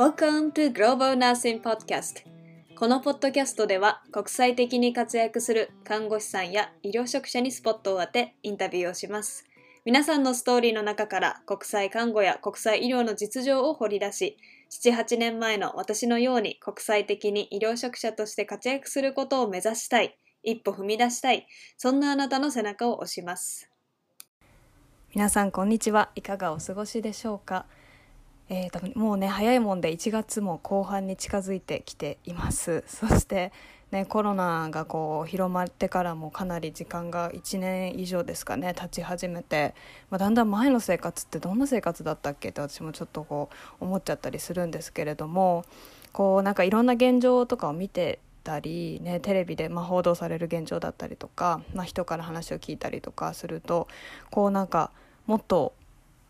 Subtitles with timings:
[0.00, 2.24] Welcome to Global Nursing Podcast.
[2.74, 9.44] このポッドキャストでは国際的に活躍する看護師さんや医療職者にスポットを当てインタビューをします。
[9.84, 14.38] 皆さんのストーリーの中から国際看護や国際医療の実情を掘り出し
[14.70, 23.68] 7-8年前の私のように国際的に医療職者として活躍することを目指したい一歩踏み出したいそんなあなたの背中を押します。
[25.14, 26.08] 皆さんこんにちは。
[26.14, 27.66] いかがお過ごしでしょうか？
[28.52, 32.82] えー、多分もうね早いもんで1月も後半に近づいてきています。
[32.88, 33.52] そして
[33.92, 39.74] ねコロナがこう広まってからもかなり時間が1年以上ですかね経ち始めて、
[40.10, 43.50] まあ、だんだん前の生活ってどんな生活だったっけって私もちょっとこ
[43.80, 45.64] う思っちゃったりするんですけれども
[46.12, 53.86] こうなんかいろんな現状とかを見てたり、ね、テレビでま報道される現状だったりとか、まあ、人から話を聞いたりとかすると
[54.30, 54.90] こうなんか
[55.26, 55.72] もっと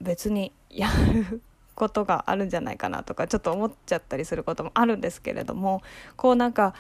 [0.03, 1.41] 別にやる
[1.75, 5.83] ことがあるんじゃないかなとかちょっと思っちゃったりすることもあるんですけれども
[6.17, 6.75] こうなんか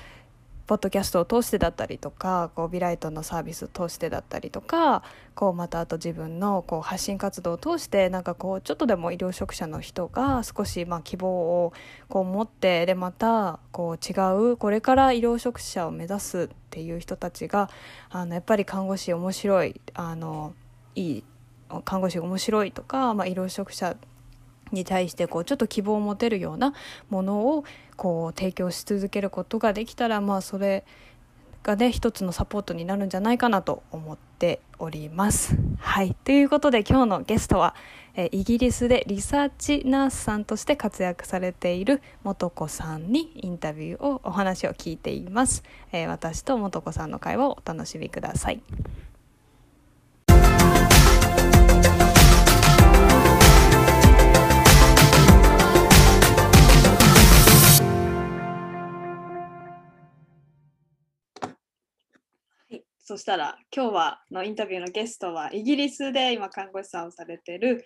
[0.70, 5.02] ポッドキャストを通してだったりとかこうビライトのサービスを通してだったりとか
[5.34, 11.72] こうまたあと自分のこう発信活動を通してなんかこうちょっとでも医療職者の人が少しまあ希望を
[12.08, 14.14] こう持ってでまたこう違
[14.52, 17.68] うこれから医療職者を目指すっていう人たちが
[18.08, 20.54] あのやっぱり看護師面白いあの
[20.94, 21.24] いい
[21.84, 23.96] 看護師面白いとか、まあ、医療職者
[24.72, 26.74] に対してこうちょっと希望を持てるような
[27.08, 27.64] ものを
[27.96, 30.84] こう提供し続けることができたらまあそれ
[31.62, 35.56] がね一つのサポートになるんじゃないかなと思っております。
[35.78, 37.74] はいということで今日のゲストは、
[38.14, 45.62] えイギリスでリサーチナースさんとして活躍されている素子さんにインタビューをお話を聞いています。
[45.92, 48.62] えー、私と素子さんの会話をお楽しみください。
[63.10, 67.84] そしたら今日はのインタビューのゲストはイギリスで今看護師さんをされてる、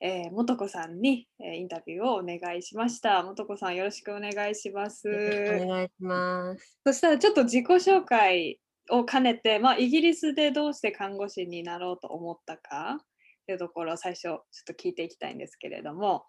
[0.00, 3.24] えー、元子さんに、えー、インタビューをお願いしました。
[3.24, 5.08] 元子さんよろしくお願いします。
[5.08, 6.78] お願いします。
[6.86, 8.60] そしたらちょっと自己紹介
[8.90, 13.04] を兼ねて、まあ、イギリスでどうして看護師になろうと思ったかっ
[13.46, 14.38] ていうところを最初ちょっ
[14.68, 16.26] と聞いていきたいんですけれども。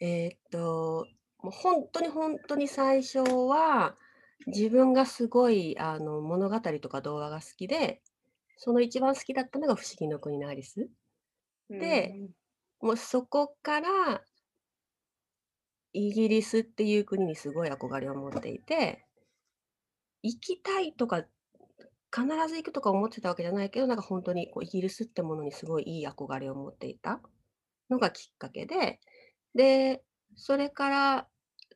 [0.00, 1.06] えー、っと
[1.40, 3.94] もう本当に本当に最初は
[4.46, 8.02] 自分がすごいあの物語とか動画が好きで、
[8.56, 10.88] その一番好きだったのが不思議の国のアリス。
[11.68, 12.14] で、
[12.80, 14.22] もうそこから
[15.92, 19.04] イギリスっていう国にすごい憧れを持っていて、
[20.22, 21.24] 行きたいとか、
[22.14, 27.20] 必ず行くとか思ってたわけじゃないけど、なんか本当にこうイギリスってものにすごいいい憧れを持っていた
[27.90, 29.00] のがきっかけで、
[29.54, 30.02] で、
[30.36, 31.28] それから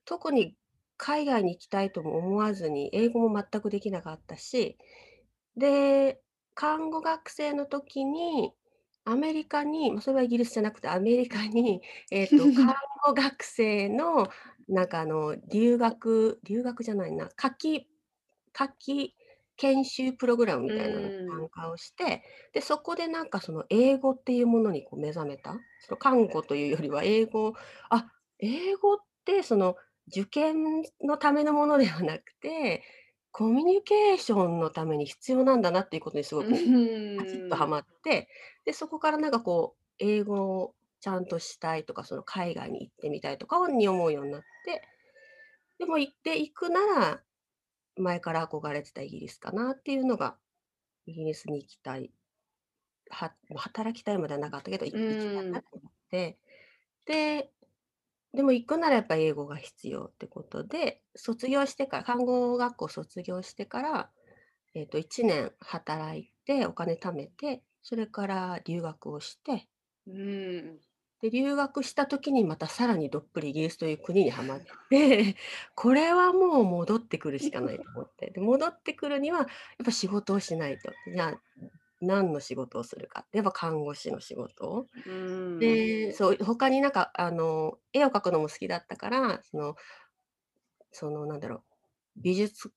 [0.04, 0.54] 特に
[0.96, 4.78] 海外に行きたいとも思わずに、英語も全くできなかったし、
[5.56, 6.22] で、
[6.54, 8.52] 看護学生の時に、
[9.04, 12.74] アメリカに、ま、それはイギリスじゃなくてアメリカに、えっと、 看
[13.06, 14.28] 護学生の
[14.68, 17.88] なんかあの、留学留学じゃないな、夏季
[18.52, 19.16] 夏季
[19.56, 25.64] 研修プログラムみたいなのに参加をして、で、そこでなんかその英語っていうものにこう目覚めた。
[25.80, 27.54] その看護というよりは英語
[27.90, 29.76] あ、英語ってその
[30.08, 32.82] 受験のためのものではなくて、
[33.32, 38.28] コミュニケーションのために必要なんだなっていうことにすごくパチッとはまって、
[38.64, 44.82] で、そこからなんかこう、英語をちゃんとしたいとか、その海外に行ってみたいとかに思うようになって、
[45.78, 47.22] でも行っていくなら、
[47.96, 50.38] 前から憧れてたイギリスかなっていうのが、
[51.06, 52.10] イギリスに行きたい。
[53.10, 56.38] は働きたいまではなかったけど、行きたいなと思って、
[57.04, 57.50] で
[58.36, 64.10] でも行くならやっぱ英語が必要ってことで、卒業してから、看護学校卒業してから、
[64.74, 69.68] えっと、1年働いて、お金貯めて、それから留学をして、
[70.06, 70.78] うん。
[71.22, 74.60] で、留学した時にまたさらにどっぷりイギリスという国にはまっ
[74.90, 75.34] て、
[75.74, 78.30] これはもう戻ってくるしかないと思って。
[78.32, 79.46] で、戻ってくるにはやっ
[79.82, 80.92] ぱ仕事をしないと。
[81.10, 81.40] じゃあ
[82.06, 84.88] 何の仕事をするかってやっぱ看護師の仕事。
[85.04, 85.86] うん。
[86.04, 89.76] で、そう他になんかあの絵を描くのも好きだったから、その
[90.92, 91.62] そのなんだろう、
[92.16, 92.72] 美術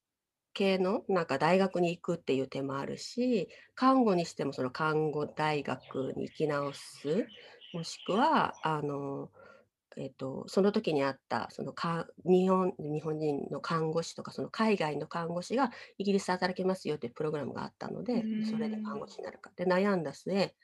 [0.52, 7.30] 系のなんか大学に行くっていう手もあるし、看護にしてもその看護大学に行き直す、
[7.72, 9.30] もしくはあの
[9.96, 19.50] えっと、その時にあった、そのか日本日本人の看護師とか、その海外の看護師がイギリスで働けますよっていうプログラムがあったので、それで看護師になるか。
[19.56, 20.54] で、悩んだ末、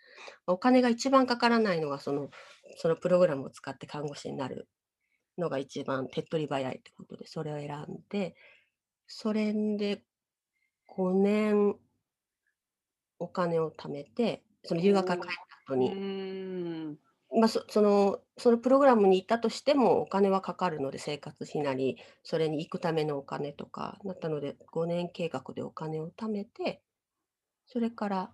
[0.46, 2.31] お金が一番かからないのが、その
[2.76, 4.69] そのプログラムを使って看護師になる
[5.38, 8.37] のが一番手っ取り早いってことで、それを選んで、
[9.06, 10.02] それで
[10.87, 11.76] 5年
[13.19, 15.34] お金を貯めて、その留学から帰っ
[15.67, 15.90] た後うに。
[17.38, 26.83] まあ、そそのそのプログラムに行ったとしてもお金はかかるので、生活費なり、それに行くためのお金とかだったので、5年計画でお金を貯めて、
[27.67, 28.31] それから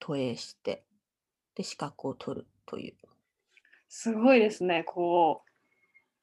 [0.00, 0.84] 渡英して、
[1.54, 2.96] で、資格を取るという。
[3.88, 4.84] すごいですね。
[4.84, 5.50] こう、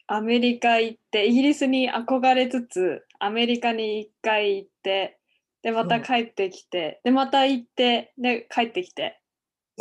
[0.08, 5.20] アメリカ行って、イギリスに憧れつつ、アメリカに一回行って、
[5.62, 6.00] で、また。
[6.00, 9.20] 帰ってきて、で、また行って、で、帰ってきて。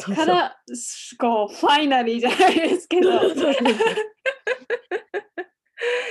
[0.02, 3.10] から、すこう、ファイナリーじゃないですけど。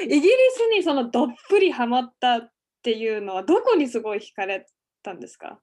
[0.03, 2.51] イギリスにそのどっぷりハマったっ
[2.81, 4.65] ていうのは、どこにすごい惹かれ
[5.01, 5.61] たんですか？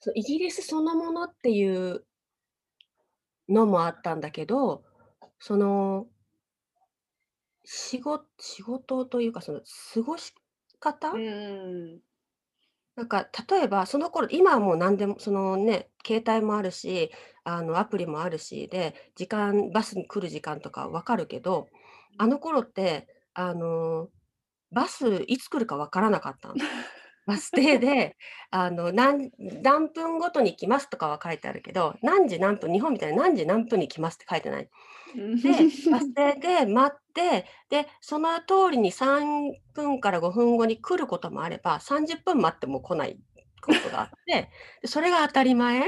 [0.00, 2.06] そう、イギリスそのものっていう
[3.48, 4.84] のもあったんだけど、
[5.38, 6.08] その
[7.64, 9.60] 仕事というか、その
[9.94, 10.32] 過ごし
[10.74, 11.08] う方？
[11.10, 12.00] ーん。
[13.00, 17.10] なんか例えばその頃、今はもう何でもそのね、携帯もあるし、
[17.44, 21.68] あのアプリもあるしで、時間バスに来る時間とか分かるけど、
[22.18, 24.08] あの頃ってあの、
[24.72, 26.99] バスいつ来るか分からなかったんです。
[27.30, 28.16] バス停で、
[28.50, 34.68] あの、なん何分ごとに来ますとかは書いてあるけど、何時何分、日本みたいに何時何分に来ますって書いてない。
[35.42, 43.18] で、バス停で待って、で、その通りに3分から5分後に来ることもあれば、30分待っても来ない
[43.62, 44.50] ことがあって、
[44.86, 45.84] それが当たり前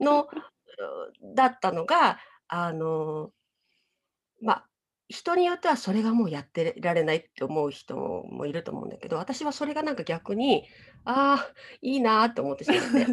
[0.00, 0.28] の、
[1.34, 2.18] だったのが、
[2.48, 3.32] あの、
[4.40, 4.64] ま、
[5.12, 10.64] 人によってはそれがもうやってられないって思う人もいると思うんだけど、私はそれがなんか逆に、
[11.04, 13.06] ああ、いいなって思ってしまって、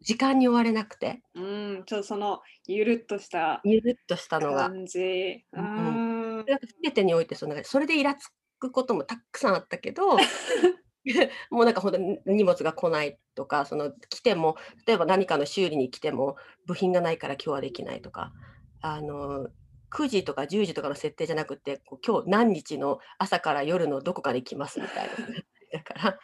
[0.00, 1.22] 時間に追われなくて。
[1.34, 4.68] うーん、ちょっとそのゆるっとしたゆるっとしたのが。
[4.68, 5.44] 感じ。
[5.52, 6.44] ううん。
[6.82, 8.28] 全てにおいてそんなそれでイラつ
[8.58, 10.16] くこともたくさんあったけど、
[11.50, 14.56] もうなんかほんとに荷物が来ないとか、その来ても、
[14.86, 16.36] 例えば何かの修理に来ても、
[16.66, 18.32] 部品がないから今日はできないとか、
[18.80, 19.48] あの、
[19.90, 25.14] 9時とか10時とかの設定じゃなくって、こう今日何日の朝から夜のどこかに来ますみたいな
[25.78, 26.18] だから、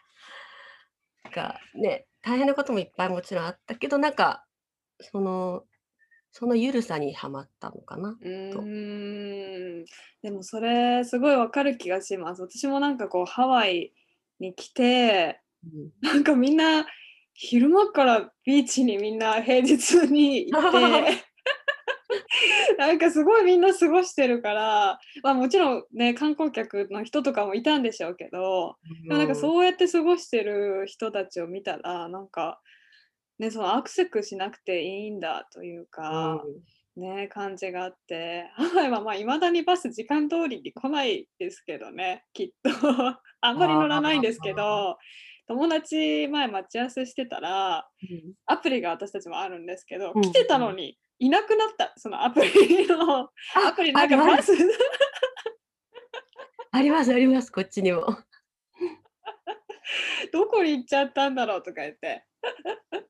[1.25, 4.45] なんかね、大変なこともいっぱいもちろんあったけど、なんか、
[5.01, 5.65] その
[6.33, 8.27] そのゆるさにはまったのかなうと。
[8.61, 9.85] ーん。
[10.23, 12.41] でもそれすごいわかる気がします。
[12.41, 13.93] 私もなんかこうハワイ
[14.41, 15.91] に来て、うん。
[16.01, 16.87] なんかみんな
[17.35, 21.25] 昼間からビーチにみんな平日に行って、
[22.79, 29.41] なんかすごいみんな過ごしてるから、まあ、もちろんね、観光客の人とかもいたんでしょうけど、でもなんかうん。
[29.41, 32.61] そうやって過ごしてる人たちを見たら、なんか、
[33.39, 36.45] ね、そのアクセクしなくていいんだといううか、
[36.97, 37.01] ん。
[37.01, 42.71] ね、感じがあって、ハワイはまあ未だにバス時間通りに来ないですけどね、きっと。
[43.41, 44.53] あんまり乗らないんですけ。
[44.53, 44.99] ど、
[45.49, 48.35] 友達前待ち合わせしてたら、うん。
[48.47, 50.61] アプリが私たちもあるんですけど、うん来てたうん。
[50.63, 53.21] のにいなくなった、そのアプリの
[53.55, 54.09] アあ、プリなん。
[54.09, 54.53] かバス
[56.73, 58.07] あります あります、こっちにも。
[60.33, 62.25] どこに行っちゃったんだろうとか言って。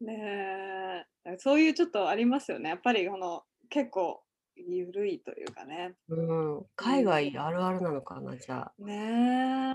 [0.00, 2.70] ねえ、そういうちょっとありますよね。
[2.70, 4.22] やっぱりこの結構
[4.56, 5.94] ゆるいというかね。
[6.08, 7.04] うん、う海ん。
[7.04, 8.72] 外あるあるなのかな、じゃあ。
[8.78, 9.74] ねえ、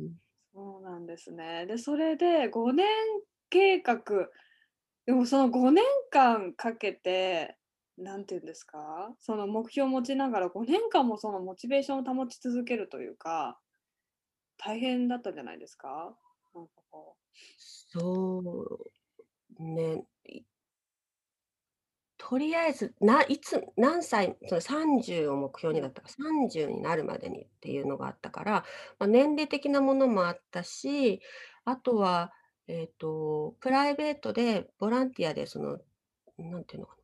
[0.00, 0.14] うん。
[0.54, 1.66] そうなんですね。
[1.66, 2.86] で、それで5年
[3.50, 4.02] 計画、
[5.06, 7.56] でもその5年間かけて、
[7.96, 13.60] なんていうんですか、その目標を持ちながら5年間もそのモチベーションを保ち続けるというか、
[14.58, 16.16] 大変だったじゃないですか？
[16.54, 17.26] なんかこう。
[17.58, 18.40] そ
[19.60, 20.04] うね、
[22.18, 25.74] とりあえず、ないつ何歳、その30を目標。
[25.74, 28.52] にだったか、30になるまでにっていうのがあったから、
[28.98, 31.20] まあ、年齢的なものもあったし、
[31.64, 32.32] あとは、
[32.68, 35.78] えっと、プライベートでボランティアでその、
[36.38, 37.02] なんていうのかな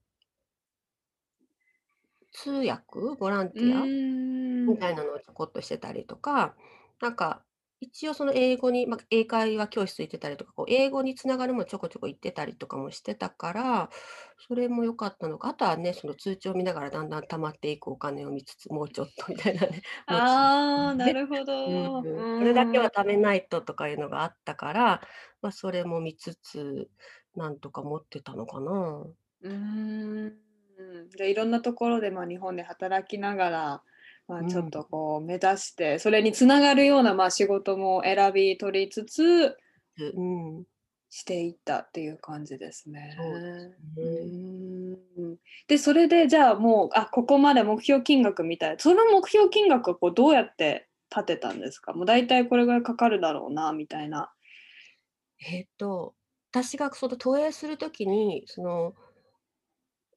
[2.32, 3.16] 通訳？
[3.16, 3.82] ボランうティア？
[3.84, 4.78] み。
[4.78, 6.54] たいなのをちょこっとしてたりとか、
[7.00, 7.42] なんか
[7.82, 13.90] 一応その英語に、ま、英会話教室行ってたりとか、こう英語に繋がるもちょこちょこ行ってたりとかもしてたから、
[14.48, 21.12] それも良かったのか、あとはね、その通帳を見ながらだんだん貯まっていくお金を見つつ、もうちょっとみたいなね、 ああ、なね。
[21.12, 22.00] るほうんど。
[22.02, 22.90] ううん、これだけは。
[22.90, 25.00] 貯めないととかいうのがあったから、
[25.42, 26.90] ま、それも見つつ、
[27.34, 29.06] なんとか持ってたのかな。
[29.40, 31.08] うーん。
[31.10, 33.84] で、いろんなところで、ま、日本で働きながら、
[34.28, 34.70] ま、ちょっうん。
[34.70, 39.56] とこう目指して、それに繋がるような、ま、仕事も選び取りつつ
[39.98, 40.66] ううん。
[41.10, 43.16] していったっていう感じですね。
[45.68, 45.78] ですね。
[45.78, 51.92] それでじゃあもうあここまで目標金額みたいその目標金額はこうどうやって立てたんですか？
[51.92, 54.32] もう大体これぐらいかかるだろうなみたいな。
[55.40, 56.14] えっと、
[56.50, 58.94] 私がその投影するときに、その、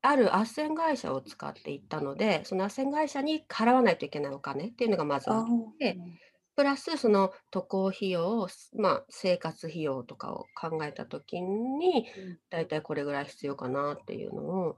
[0.10, 5.46] ある斡旋会社を使っていったので、その斡旋会社に払わないといけないお金っていうのがまずあっあ
[5.80, 6.00] て、
[6.56, 12.08] プラスその渡航費用、すまあ、生活費用とかを考えたときに、
[12.50, 14.78] だいたいこれぐらい必要かなっていうのを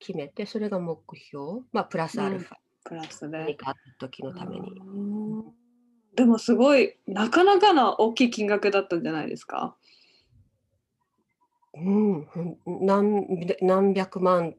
[0.00, 3.38] 決めて、それが目標、まあ、プラスアルファ、プラスで。
[3.38, 4.70] 何かあった時のために。
[4.78, 5.54] うん
[6.14, 9.76] でもすごいなかなかな大きい金額だったんじゃないですか？
[11.76, 12.26] うん、
[12.66, 13.26] 何
[13.60, 14.54] 何百万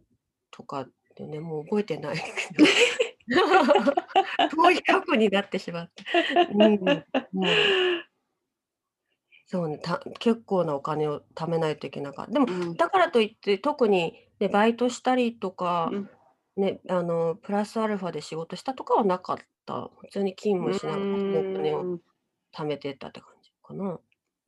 [0.51, 2.65] とかでね、もう覚えてないけど。
[4.55, 6.03] 遠い過去になってしまった。
[6.41, 7.05] うん、もう
[9.47, 12.31] そうね、た結構なお金を貯めないといけなかった。
[12.31, 16.09] でも、うんだからといって特に、ね、バイトしたりとか、うん
[16.57, 19.89] ね、あのプラスアルファで仕事したとかはなかった。
[19.99, 22.01] 普通に勤務しながらお金をうん
[22.55, 23.99] 貯めてったって感じかな。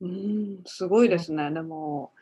[0.01, 1.51] うんすごいですね。
[1.51, 2.18] でも、うん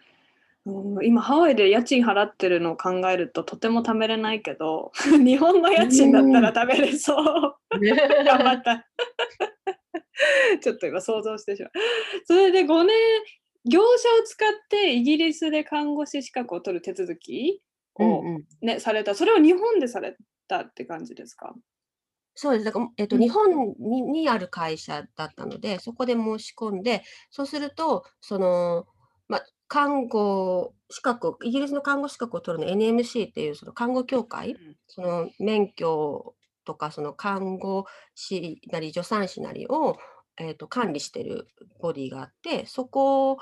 [1.03, 4.91] 今ハワイで家賃払ってるのを考えるととても貯めれないけど
[5.23, 7.55] 日本の家賃だったら貯めれそう。
[8.25, 8.85] 頑張った。
[10.61, 11.71] ちょっと今想像してしまう。
[12.25, 12.95] それで5年、
[13.69, 13.87] 業者
[14.21, 17.61] を使ってイギリスで看護師資格を取る手続き
[17.95, 19.15] を、うんうんねされた。
[19.15, 21.55] それを日本でされたって感じですか？
[22.35, 22.65] そうです。
[22.65, 28.85] だから、えっと、うん日本ににある会社だったので、そこで申し込んで、そうすると、その、
[29.27, 34.55] ま、看護資格をイギリスの看護資格を取るの NMC っていうその看護協会、
[34.87, 39.97] その免許とか、その看護師なり助産師なりを、
[40.37, 41.47] えっと、管理してる
[41.79, 43.37] ボディがあって、そこ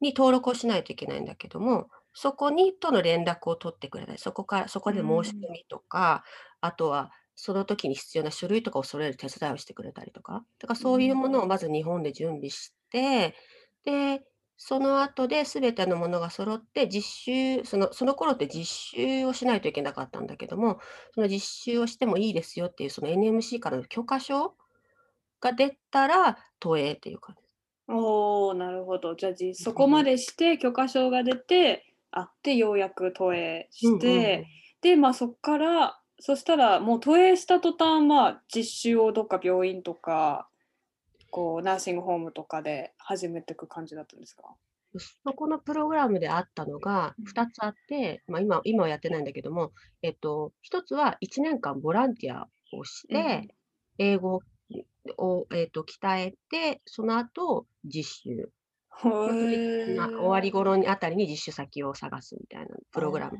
[0.00, 4.18] に登録をしないといけないんだけども、そこにとの連絡を取ってくれない。
[4.18, 6.24] そこからそこで申し込みとか、
[6.60, 13.34] あとはその時に必要な書類とかを揃える手伝いをしてくれたりとか、だからそういうものをまず日本で準備して、
[13.84, 14.22] で、
[14.58, 18.64] その後で全てのものが揃って実習、そのその頃って実
[18.98, 20.78] 習をしないといけなかったんだけども、
[21.14, 24.54] その実習をしてもいいですよっていうその NMC からの許可証
[25.40, 27.42] が出たら投影っていう感じ。
[27.88, 29.14] おおなるほど。
[29.14, 34.46] じゃあじそこまでして許可証が出て、あってようやく投影して、
[34.80, 40.48] でまあそこからそしたらもう投影した途端まあ実習をどっか病院とか
[41.36, 44.56] こうナーシングホームとかで始めていく感じだったんですか？
[44.98, 47.24] そこのプログラムであったのがうん。
[47.26, 53.48] 2つあって、まあ、今今はやってないんだけども、えっと、1つは1年間ボランティアをして、
[53.98, 54.40] 英語
[55.18, 58.50] を、えっと、鍛えて、その後実習。
[59.02, 63.36] 終わり頃にあたりに実習先を探すみたいなプログラム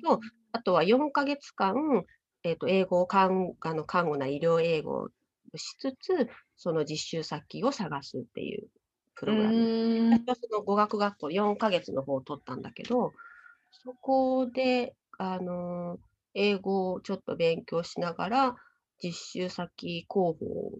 [0.00, 0.20] と、
[0.52, 1.74] あとは4ヶ月間、
[2.44, 5.08] えっと、英語を看あの看護な医療英語を
[5.58, 8.68] しつつ、その実習先を探すっていう
[9.14, 9.56] プログラム。
[9.56, 13.12] ム私の語学学校4ヶ月の方を取ったんだけど、
[13.70, 15.98] そこで、あの、
[16.34, 18.56] 英語をちょっと勉強しながら、
[19.02, 20.72] 実習先候補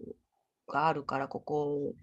[0.67, 1.93] があるから、ここを、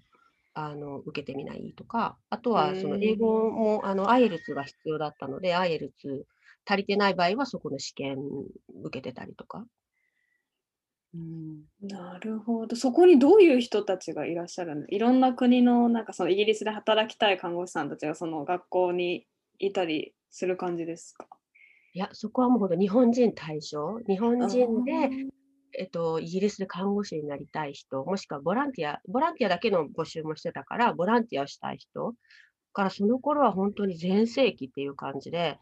[0.55, 6.25] あの、受けてみないとか、あとはその英語も、あの、IELTS が必要だったので、IELTS
[6.67, 8.19] 足りてない場合はそこの試験
[8.85, 9.65] 受けてたりとか。
[11.13, 12.77] うんなるほど。
[12.77, 14.87] そこにどういう人たちがいらっしゃるの？
[14.89, 19.27] いろんな国の、なんかそのイギリスで働きたい看護師さんたちがその学校に
[19.59, 21.27] いたりする感じですか？
[21.93, 23.99] いや、そこはもうほんと日本人対象。
[24.07, 25.11] 日本人で、
[25.77, 32.15] えっと、イギリスで看護師になりたい人、もしくはボランティア、ボランティアだけの募集もしてたから、ボランティアをしたい人
[32.73, 35.59] から、その頃は本当に全盛期っていう感じで、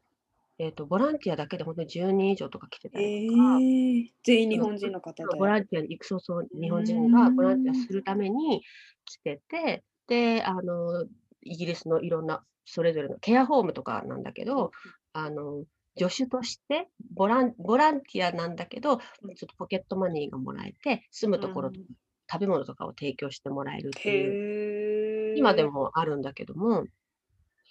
[0.59, 5.37] えっと、ボランティアだけで本当に10人以上とか来てたえりとか、ー、全員日本人の方で。
[5.39, 8.63] ボランティアに行く、そうそう、日本人がボランティアするために
[9.05, 11.05] 来てて、で、あの、
[11.43, 14.73] イギリスのいろんな、それぞれのケアホームとかなんだけど、
[15.13, 15.65] あの、
[15.97, 21.87] 助手としてボラン、ボランティアなんだけど、ちょっとポケットマネーがもらえて、住むところとか、
[22.31, 26.85] 食べ物とかを提供してもらえるっていう、今でもあるんだけども、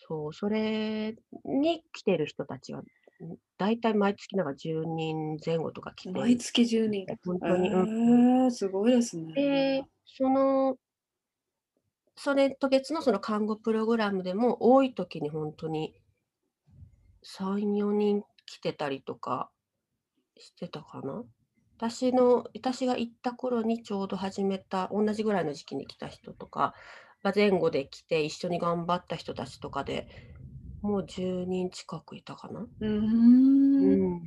[0.08, 2.82] そう、それに来てる人たちが、
[3.58, 7.06] だいたい毎月なんか10人前後とか来て、毎月10人。
[7.26, 9.34] 本当に、うんえー、すごいですね。
[9.34, 10.78] で、その、
[12.16, 15.94] それと別のその看護プログラムでも、多い時に本当に
[17.24, 19.50] 3、4人来てたりとか
[20.38, 21.24] してたかな。
[21.78, 26.74] 私の、私が行った頃にちょうど始めた、同じぐらいの時期に来た人とか、
[27.36, 30.08] 前後で来て一緒に頑張った人たちとかで
[30.82, 32.62] もう10人近くいたかな。
[32.62, 34.22] うーうんん、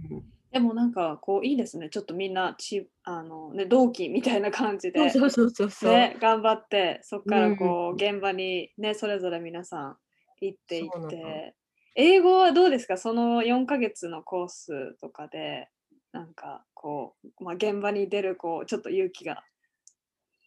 [0.52, 1.88] でもなんかこういいですね。
[1.90, 5.92] ちょっとみんなちあの、ね、同期みたいな感じで、そうそうそうそう。
[5.92, 9.96] ね、頑張ってそこからこうう現場にねそれぞれ皆さん
[10.40, 11.54] 行っていって
[11.94, 12.96] 英語はどうですか？
[12.96, 15.68] その4ヶ月のコースとかで
[16.12, 19.44] なんかこう、まあ、現場に出るこうちょっと勇気が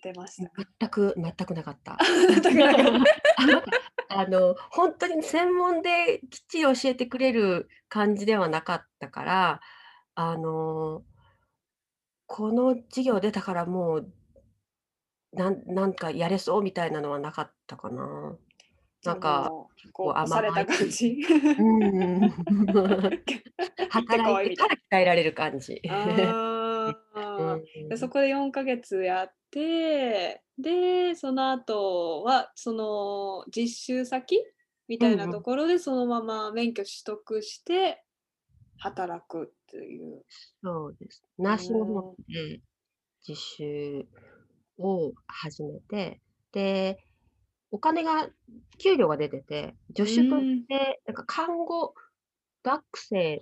[0.04, 1.98] 出ましたか全く全くなかった。
[4.10, 9.62] あの本当に専門できっちり教えてくれる感じではなかったから、
[10.16, 11.04] あの
[12.28, 14.12] この授業出たからもう
[15.34, 18.38] なんなんかやれそうみたいなのはなかったかな。
[19.04, 21.18] なんかもうこうこう押された感じ。
[21.60, 22.30] うん
[23.90, 25.82] 働いてから鍛えられる感じ。
[25.86, 25.94] な。
[27.16, 34.44] あーでそこで4ヶ月やってでその後はその実習先
[34.88, 38.04] みたいなところでそのまま免許取得して
[38.78, 40.24] 働くっていう。
[40.62, 41.24] そうです。
[41.38, 42.62] ナーシングホームで
[43.28, 44.06] 実習
[44.78, 46.98] を始めて、で、
[47.72, 48.30] お金が、
[48.78, 51.94] 給料が出てて、助手として、なんか看護
[52.64, 53.42] 学生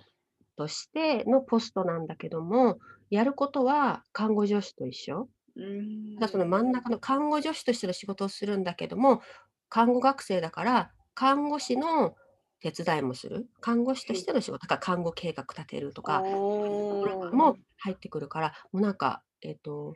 [0.56, 2.78] としてのポストなんだけども、
[3.10, 5.28] やることは看護助手と一緒。
[5.56, 9.22] うんただその真ん中の看護助手としての仕事をするんだけども、
[9.68, 12.14] 看護学生だから、看護師の
[12.60, 13.48] 手伝いもする。
[13.60, 19.94] 看護師としての仕事、だから看護計画立てるとか、も入ってくるから、もうなんか、えっ、と、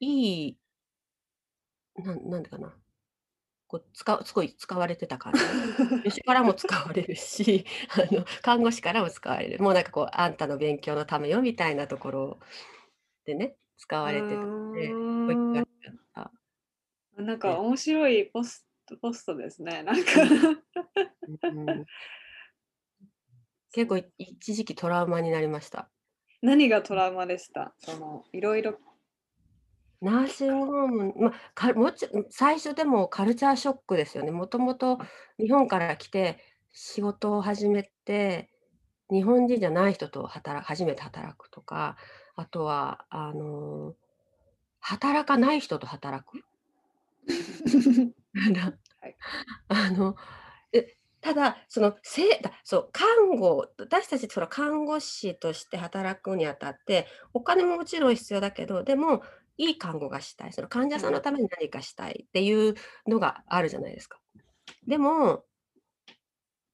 [0.00, 0.58] いい、
[1.96, 2.74] なんなんだかな、
[3.68, 5.40] こう使うすごい使われてた感じ。
[6.10, 7.64] 助手からも使われるし、
[8.10, 9.62] あの看護師からも使われる。
[9.62, 12.40] もうなんかこう、あんたの勉強のためよみたいなところ
[13.26, 14.94] でね、使われてたので、す
[15.24, 15.68] ごい気がつ
[16.14, 16.32] かっ
[17.16, 17.22] た。
[17.22, 19.82] なんか面白いポストポストですね。
[19.82, 20.10] なんか
[21.42, 21.86] うん
[23.72, 25.90] 結構い一時期トラウマになりました。
[26.42, 27.74] 何がトラウマでした？
[27.78, 28.78] そのいろいろ。
[30.02, 34.30] ナーシングホーム、ま、かもち最初でもカルチャーショックですよね。
[34.30, 34.98] もともと
[35.38, 36.38] 日本から来て
[36.72, 38.50] 仕事を始めて、
[39.10, 41.96] 日本人じゃない人と働初めて働くとか、
[42.40, 43.94] あとはあの、
[44.80, 46.42] 働かない人と働く？
[49.68, 50.16] あの
[51.20, 59.22] ただ、その、せだそう、看護私たちその看護師として働くにあたって、お金ももちろん必要だけど、でも、
[59.58, 62.74] いい看護がしたい、その患者さんのために何かしたいっていう
[63.06, 64.18] のがあるじゃないですか。
[64.86, 65.44] でも、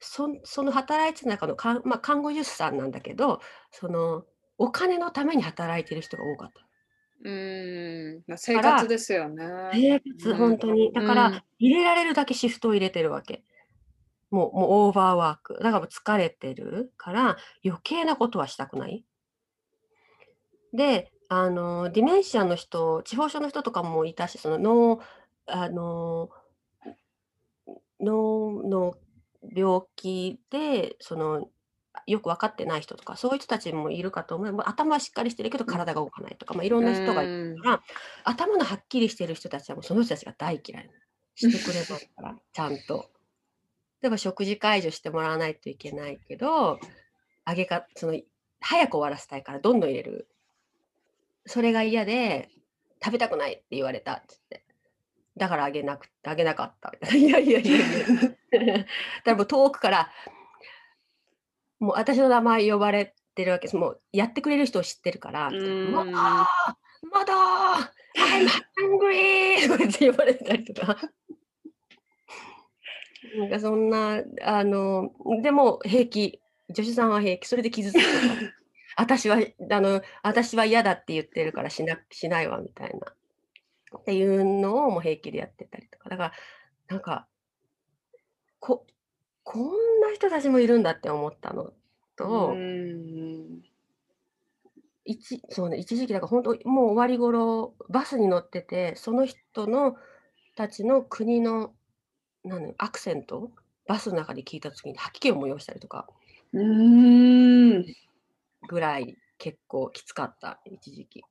[0.00, 3.40] そんその働いてる中のかんま、看護助手さんなんだけど、
[3.72, 4.24] その、
[4.58, 6.66] お金のために働いてる人が多かった。
[7.24, 9.44] うーん、ま、生活ですよね。
[9.72, 10.92] 生活、うんほんとに。
[10.92, 13.44] だかうんら、入れられるだけシフトを入れてるわけ。
[14.30, 15.60] もうもうオーバーワーク。
[15.62, 19.04] だから疲れてるから、余計なことはしたくない。
[20.72, 25.00] で、あの、ディメンシアの人、痴呆症の人とかもいたし、その脳
[25.46, 26.30] あの、
[28.00, 28.94] 脳の
[29.42, 31.50] 病気で、その、
[32.06, 34.52] よく分かってない人とか、そういう人たちもいるかと思う。
[34.52, 37.82] ま、頭はしっかりしてるけど体が動かないとか、ま、いろんな人がいるから、
[38.24, 40.90] 頭のはっきりしてる人たちはもうその人たちが大嫌い。
[41.36, 43.10] してくれますから、 ちゃんと。
[44.02, 46.80] 例えば食事介助してもらわないといけないけど、
[47.44, 48.20] あげかその、
[48.60, 50.28] 早く終わらせたいからどんどん入れる。
[51.44, 52.50] それが嫌で、
[53.04, 54.64] 食べたくないって言われたっつって。
[55.36, 56.92] だからあげなくあげなかった。
[57.14, 57.78] いやいやいやい
[58.66, 58.78] や。
[58.78, 58.86] だか
[59.24, 60.10] らもう遠くから
[61.78, 63.76] もう私の名前呼ばれてるわけです。
[63.76, 66.12] もうやってくれる人を知ってるから、まだ
[67.12, 69.68] まだ I'm hungry!
[69.68, 70.96] とかって言われたりとか。
[73.36, 75.10] なんかそんな、あの、
[75.42, 76.40] でも平気。
[76.68, 77.46] 助手さんは平気。
[77.46, 78.00] それで傷つく。
[78.96, 79.36] 私は、
[79.70, 83.14] あの、私は嫌だって言ってるからしなしないわみたいな。
[83.98, 86.08] っていうのをもう平気でやってたりとか。
[86.08, 86.32] だから、
[86.88, 87.26] なんか、
[88.58, 88.86] こ
[89.46, 91.74] こんな人たちもいるんだって思ったのう
[92.16, 92.56] と。
[95.04, 99.96] 一そうね、一時期だから本当もう終わり頃、バスに乗ってて、その人の
[100.56, 101.72] たちの国の、
[102.44, 103.52] なんだろう、アクセント、
[103.87, 106.09] バスの中で聞いた時に吐き気を催したりとか
[106.52, 107.87] うーん。
[108.68, 111.22] ぐらい結構きつかった、一時期。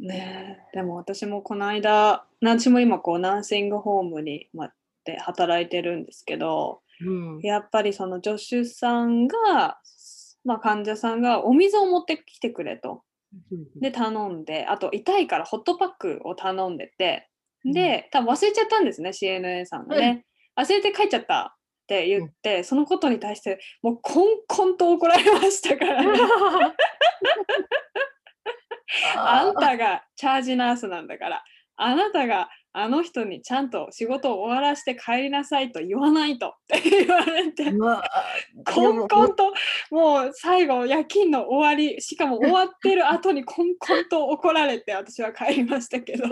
[0.00, 4.72] ねえ、でも私もこの間、私も今こうナーシングホームに、ま、
[5.04, 7.38] で働いてるんですけど、うん。
[7.40, 9.78] やっぱりその助手さんが、
[10.44, 13.02] ま、患者さんがお水を持ってきてくれと。
[13.80, 17.28] で、頼んで、あと痛いからホットパックを頼んでて、
[17.64, 20.24] で、多分忘れちゃったんですね、CNN さんがね。
[20.56, 26.20] 忘れて帰っちゃったって言って、そのことに対して、もうコンコンと怒られましたからね。
[29.16, 31.44] あんたがチャージナースなんだから、
[31.76, 38.02] あなたがあの人にちゃんと仕事を終わらせて帰りなさいと言わないとって言われて、うわ
[38.66, 39.52] コンコンと
[39.92, 46.24] もう最後夜勤の終わりしかも終わってる後にコンコンと怒られて私は帰りましたけど。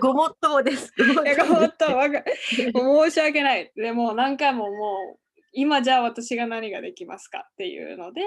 [0.00, 0.92] ごもっともです。
[0.96, 3.72] ごもっとも申し訳ない。
[3.74, 5.18] でもう何回ももう
[5.52, 8.22] 今じゃあ私が何ができますかっていうので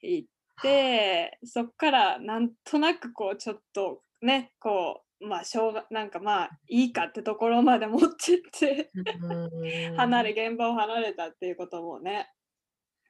[0.00, 0.24] 言っ
[0.62, 9.00] てそっからなんとなくこうちょっとねこうまあしょうがなんかまあいいかってところまで持ってってう
[9.92, 9.94] ん。
[9.96, 12.30] 離れ現場を離れたっていうこともね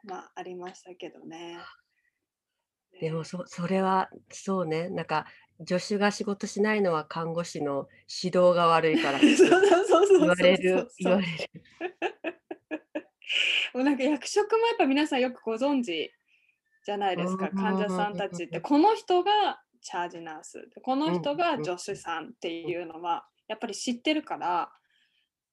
[0.04, 1.58] まあありましたけどね。
[3.00, 5.26] でもそそれはそうね、なんか
[5.66, 7.88] 助手が仕事しないのは看護師の
[8.22, 11.28] 指導が悪いから そうそうそうそうそう言われる言われる。
[13.74, 16.10] もうなんか役職もやっぱ皆さんよくご存知
[16.84, 17.50] じゃないですか。
[17.52, 17.56] うん。
[17.56, 18.60] 患者さんたちって。
[18.60, 20.68] この人がチャージナース。
[20.82, 21.64] この人がうん。
[21.64, 24.70] 助手さんっていうのはやっぱり知ってるから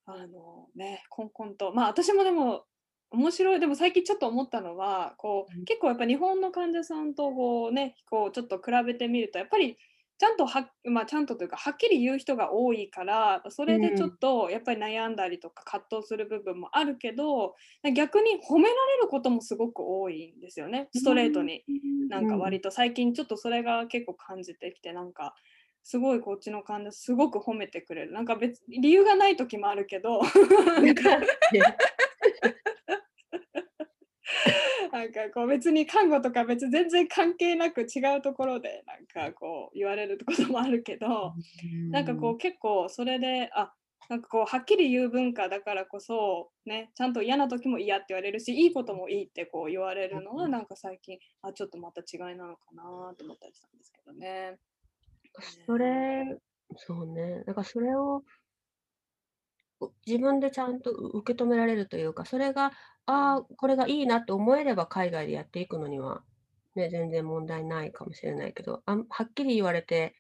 [0.06, 1.72] あのねコンコンと。
[1.72, 2.66] まあ私もでも
[3.12, 3.62] 面白い。
[3.62, 5.64] でも最近ちょっと思ったのはこううん。
[5.64, 9.78] 結構やっぱ日本の患者さんとこうねこうちょっと比べてみるとやっぱり
[10.18, 17.56] ちゃんとは、まあ、ちゃんとというかはっきり言う人が多いからそれでちょっとやっぱり悩んだりとか葛藤する部分もあるけど
[17.94, 21.64] 逆に褒められることもすごく多いんですよねストレートに。
[22.10, 22.72] なんか割と。
[22.72, 25.34] 最近ちょっとそれが結構感じてきてなんか
[25.84, 28.12] すごいこっちの患者すごく褒めてくれる。
[28.14, 30.22] なんか別理由がない時もあるけど
[34.96, 41.34] なんかこう別に看護とか別に全然関係なく違うところでなんかこう言われることもあるけど
[41.92, 43.74] なんかこう結構それであ
[44.10, 50.52] なんかこうはっきり言う文化だからこそねちゃんと嫌な時も嫌って言われるしいいこともいいってこう言われるのはうん。
[50.52, 52.84] なんか最近あちょっとまた違いなのかな
[53.18, 54.56] と思ったりしたんですけどね。
[55.66, 56.38] それ、
[56.78, 58.24] そうね、なんかそれをう
[60.06, 62.72] 自分でちゃんとう受け止められるというか、それが、
[63.06, 66.24] ああ、これがいいなって思えれば海外でやっていくのには、
[66.76, 70.16] ね、全然問題ないかもしれないけど、あんはっきり言われて、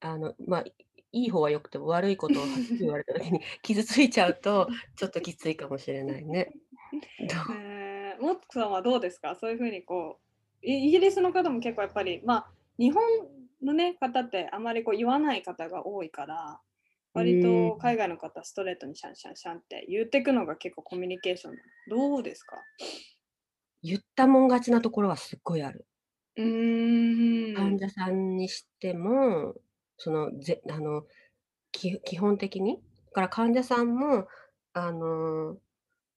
[0.00, 0.74] あの、まあ、い
[1.12, 6.52] いい方は良くても悪いことをはっきり言われた時に 傷ついちゃうと、ちょっときついかもしれないね。
[7.54, 9.34] えー、もっくさんはどうですか？
[9.34, 10.18] そういうふうにこ
[10.62, 13.02] うイイギリスの方も結構やっぱりまあ日本
[13.62, 16.60] のね方ってあまりこう言わない方が多いから
[17.16, 21.54] 割と海外の方ストレートにシャンシャンシャンって言ってくのが結構コミュニケーション
[21.90, 22.56] どうですか？
[23.82, 25.86] 言ったもん勝ちなところはすっごいある。
[26.36, 27.54] うーん。
[27.54, 29.54] 患者さんにしても、
[29.96, 31.04] その、ぜあの、
[31.72, 32.76] き基本的に、
[33.06, 34.26] だから患者さんも、
[34.72, 35.58] あの、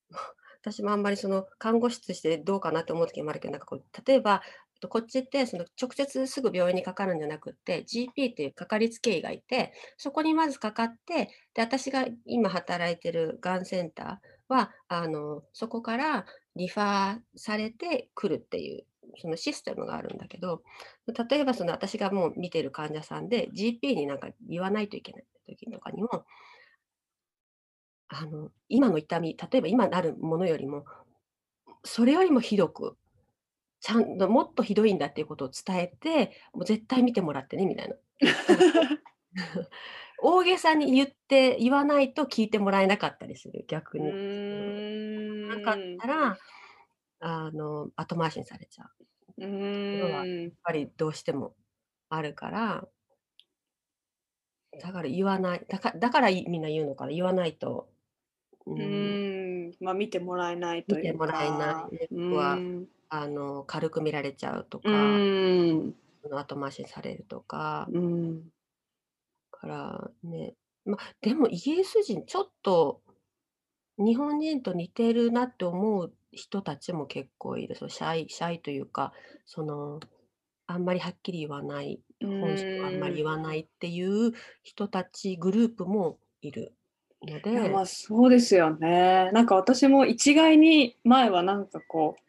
[0.62, 18.86] 私もあんまりその看護師としてどうかなって思う時もあるけど、なんかこう、例えば、えっとこっちってその直接すぐ病院にかかるんじゃなくって、GP っていうかかりつけ医がいて、そこにまずかかって、で、私が今働いてるがんセンターは、あの、そこからリファーされてくるっていう、
[19.18, 20.62] そのシステムがあるんだけど、
[21.30, 26.26] 例えばその私がもう見てる患者さんで GP になんか言わないといけない時とかにも、
[28.10, 30.86] あの、今の痛み、例えば今なるものよりも、
[31.84, 32.98] それよりもひどく、
[33.82, 37.96] ちゃんともっとひどいんだっていうことを伝えて、もう絶対見てもらってねみたいな。
[40.22, 44.12] 大げさに言って言わないと聞いてもらえなかったりする、逆うに。
[44.12, 46.38] ーなかったら、
[47.22, 48.90] あの、後回しにされちゃう。
[49.38, 49.48] う
[49.98, 51.56] のはやっぱりどうしても
[52.10, 52.88] あるから、
[54.82, 57.90] だから言わない、だかだからいみんな言うのかな、言わないと、
[58.66, 59.72] う、うん。
[59.82, 61.10] まあ見てもらえないというか。
[61.10, 62.58] 見てもらえない、ね、うは
[63.10, 65.96] あの軽く見られちゃうとうか、ーん
[66.32, 68.50] 後回しにされるとか、うん。
[69.52, 70.54] からね、
[70.86, 73.02] ま、でもイギリス人ちょっと
[73.98, 77.76] 日本人と似てるなって思う人たちも結構いる。
[77.76, 79.14] そうシャイシャイというか、
[79.46, 80.00] その、
[80.68, 86.74] あんまりはっきり言わない、う本心をあんまり言わないっていう人たちグループもいる
[87.24, 89.32] のいやまで、あそうですよね。
[89.34, 92.29] なんか私も一概に前はなんかこう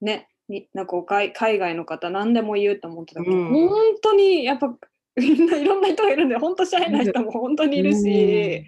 [0.00, 3.52] ねになんか海海外の方何でも言うと思ってたけど、うん。
[3.52, 3.70] 本
[4.02, 4.74] 当にやっぱ
[5.16, 8.64] みんないろんな人がいるんで本当シャイな人も本当にいるし、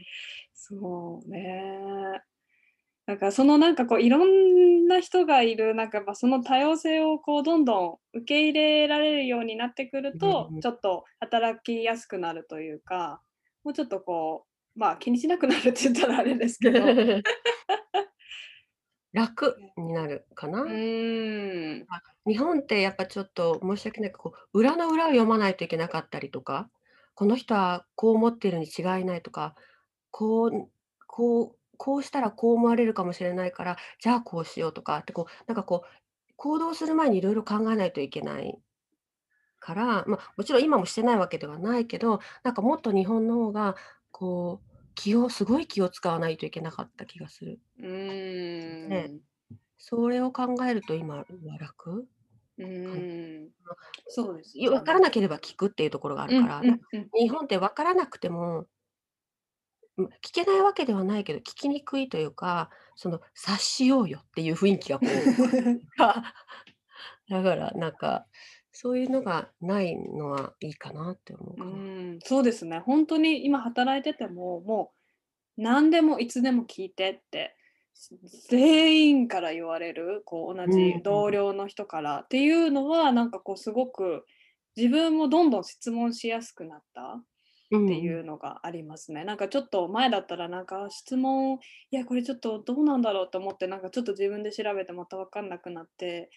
[0.53, 2.21] そうね。
[3.07, 13.21] なんかそのなんかこういろんな人がいるなんかその多様性をこうどんどん受け入れられるようになってくると、うんちょっと働きやすくなるというか
[13.65, 14.45] もうちょっとこ
[14.77, 16.81] うまあ気にしなくなるって言ったらあれですけど
[19.13, 20.63] 楽になるかな。
[20.63, 21.87] うーん。
[21.89, 26.71] あ、日本ってやっぱちょっと申し訳ないけど、こう、裏の裏を読まないといけなかったりとか、
[27.15, 29.55] この人はこう思ってるに違いないとか、
[30.11, 30.71] こう、
[31.09, 35.89] こうこうしたらこう思われるかもしれないから、じゃあこうしようとかってこう、なんかこう、
[36.37, 38.59] 行動する前にいろいろ考えないといけない
[39.61, 43.77] から、ま、もちろん今もしてないわけではないけど、なんかもっと日本の方が、
[44.11, 47.61] こう、気をすごい気を使わないといけなかった気がする。
[47.79, 49.21] うん。
[49.79, 51.25] それを考えると今は
[51.59, 52.07] 楽
[52.59, 53.51] うん。
[54.09, 55.01] そうですいや、分から。
[55.01, 56.63] なければ聞くっていうところがあるうんから。
[57.19, 58.67] 日本って分からなくても
[59.97, 65.11] うん、聞けないわけではないけど、聞きにくいというか、その察しようよっていう雰囲気がこう
[65.97, 66.35] か
[67.31, 68.27] だからなんか、
[68.73, 71.85] そういうのがないのはいいかなって思ううかな。
[72.13, 72.79] ーん、そうですね。
[72.81, 74.93] ほんとに今働いてても、も
[75.59, 77.57] う何でもいつでも聞いてって、
[77.95, 78.15] す
[78.49, 81.25] 全員から言われる、こう同うんじうん。
[81.25, 84.27] 同僚の人からっていうのは、なんかこうすごく
[84.77, 87.25] 自分もどんどん質問しやすくなったって
[87.71, 88.17] うんうん。
[88.17, 89.25] いうのがありますね。
[89.25, 91.59] なんかちょっと前だったらなんか質問、
[91.91, 96.31] いやこれちょっとどうなんだろうと思って、なんかちょっと自分で調べてまた分かんなくなって、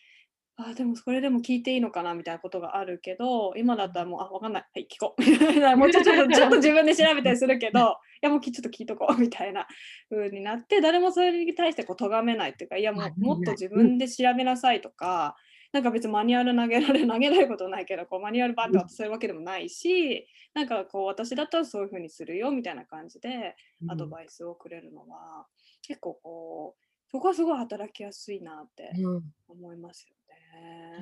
[0.58, 2.14] ああ、でもそれでも聞いていいのかな？
[2.14, 7.84] みたいなことがあるけど、今だったらもう、あ、分かんない、はい、聞こう みたいな、もうちょちょっと ちょっと自分で調べたりするけど、い
[8.22, 9.66] やもうきちょっと聞いとこうみたいな
[10.12, 13.56] 風になって、誰もそれに対してこう咎めないっていうか、いやあ、もうもっとないない。
[13.56, 13.56] うん。
[13.56, 15.36] 自分で調べなさいとか、
[15.72, 18.80] なんか別にマニュアル投げられ 投げられることないけど、こうマニュアルバンってうん。
[18.80, 23.56] 渡せるわけでもないし、なんかこう私だったらそういう風にするよみたいな感じで
[23.88, 24.10] アドうん。
[24.10, 25.48] バイスをくれるのは、
[25.82, 29.34] 結構こう、そこはすごい働きやすいなってうん。
[29.48, 30.23] 思いますよね。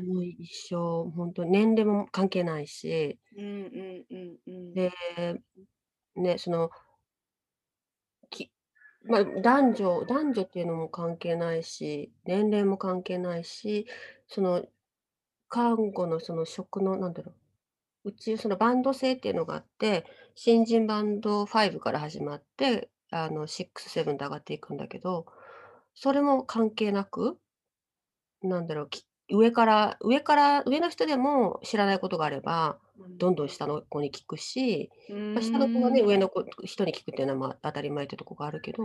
[0.05, 3.19] もう一緒、ほんと年齢も関係ないし。
[3.37, 4.73] うんうんうんうん。
[4.73, 4.91] で、
[6.15, 6.71] ね、その
[8.29, 8.51] き
[9.03, 13.87] ま、男女男女っていうのも関係ないし、年齢も関係ないし、
[14.27, 14.65] その
[15.49, 17.33] 看護のその職のなんだろ
[18.05, 25.25] う、うちそのバンド制っていうのがあって、新人バンド5から始まって、あの6、7と上がっていくんだけど、
[25.95, 27.39] それも関係なく
[28.43, 33.17] なんだろう、き上から上から上の人でも知らないことがあれば、うん。
[33.17, 36.01] どんどん下の子に聞くし、うま、下の子がね。
[36.01, 38.83] 上の子人に聞くっていうのは、ま、当たり前ってとこがあるけど、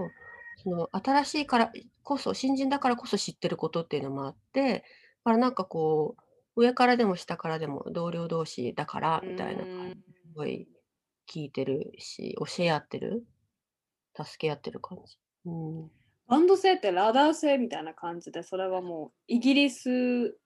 [0.63, 4.85] その新しいからこそ新人だからこそ知ってることっていうのもあって、
[5.25, 6.23] まあ、なんかこう、
[6.63, 9.69] 上からでも下からでも同僚同士だからうみたいなす
[10.35, 10.69] ごい
[11.31, 13.27] 聞いてるし、教え合ってる、
[14.17, 15.19] 助け合ってる感じ。
[15.45, 15.51] う
[15.87, 15.91] ん。
[16.29, 20.39] バンド制ってラダー制みたいな感じで、それはもうイギリス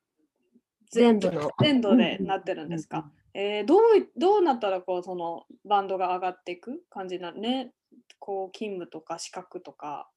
[0.91, 1.97] 全部の全土。
[1.97, 2.99] でなってるんですか？
[2.99, 3.13] うんうん。
[3.35, 7.73] ええ、どういどうなったらこうそのバンドが上がっていく感じなね、
[8.19, 10.11] こう勤務とか資格とか。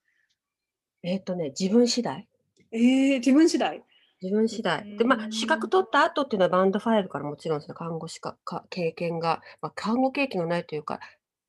[1.04, 2.28] えっとね、自分次第。
[2.72, 3.84] ええ、自分次第？
[4.22, 4.86] 自分う次第。
[4.98, 5.70] で、ま、資格。
[5.70, 11.00] 取った後っていうのはバンド5からもちろんその看護師かか経験が、ま、看護経験がないというか、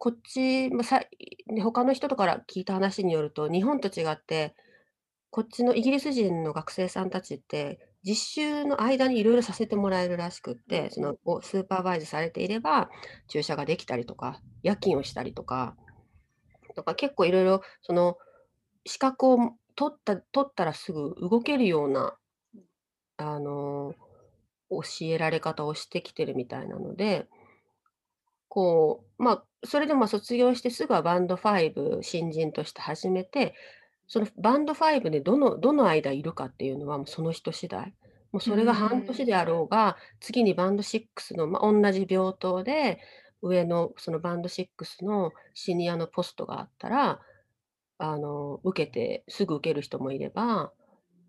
[0.04, 1.00] こっち、ま、さ、
[1.62, 4.54] 他の人とから聞いた話によると、日本と違って、
[5.30, 12.90] こっちのイギリス人の学生さんたちって、実習の間に色々させてもらえるらしくって、その、スーパーバイズされていれば、
[13.28, 15.74] 注射ができたりとか、夜勤をしたりとか、
[16.76, 18.18] とか結構色々その
[18.84, 19.38] 資格を
[19.74, 22.14] 取った取ったらすぐ動けるような。
[23.16, 23.94] あの、
[24.68, 27.26] 教えられ方をしてきてるみたいなので
[28.54, 33.56] こう、ま、それで、ま、卒業してすぐはバンド5、新人として始めて、
[34.06, 37.96] そのバンド5でどのどの間いるかっていうのはもうその人次第。
[38.32, 39.02] もううそれが半。
[39.04, 43.00] 年であろうが、次にバンド6の、ま、おんなじ病棟で、
[43.42, 47.20] 上のそのバンド6のシニアのポストがあったら、
[47.98, 50.72] あの、受けてすぐ受ける人もいれば、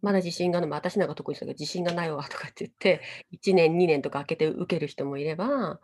[0.02, 5.80] まだ自信がある、ま、私なんか特にそうだけど、自信がないわとかって言って、1年、2年とか空けて受ける人もいれば、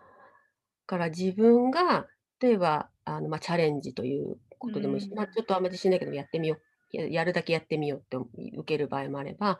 [0.87, 2.07] から自分が
[2.41, 5.31] 例えば、あの、ま、チャレンジといううことでもいいし、ま、ーん。
[5.31, 6.55] ちょっとあんま自信ないけどやってみよ
[6.93, 8.17] う、ややるだけやってみようって
[8.57, 9.59] 受ける場合もあれば、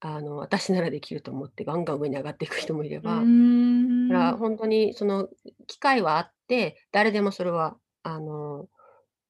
[0.00, 3.30] あの、私ならできると思ってガンガン上に上がっていく人もいれうば、
[4.08, 4.38] だからーん。
[4.38, 5.28] ほんとにその
[5.66, 8.68] 機会はあって、誰でもそれはあの、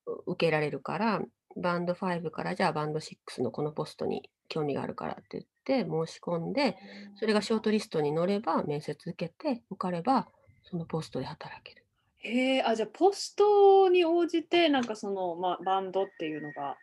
[0.06, 1.22] う受けられるから、
[1.56, 6.76] バンド5からじゃあバンド6のこのポストに興味があるからって言って申し込んで、
[7.16, 10.28] それがショートリストに乗れば、面接受けて受かれば、
[10.70, 11.84] そのポストで働ける。
[12.20, 16.76] へえ、あ、じゃ、ポストに応じて、なんかその、ま、バンドっていうのが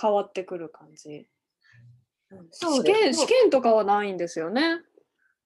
[0.00, 1.28] 変わってくる感じ？
[2.30, 2.82] うん、試。
[2.82, 4.80] 験試験とかはないんですよね？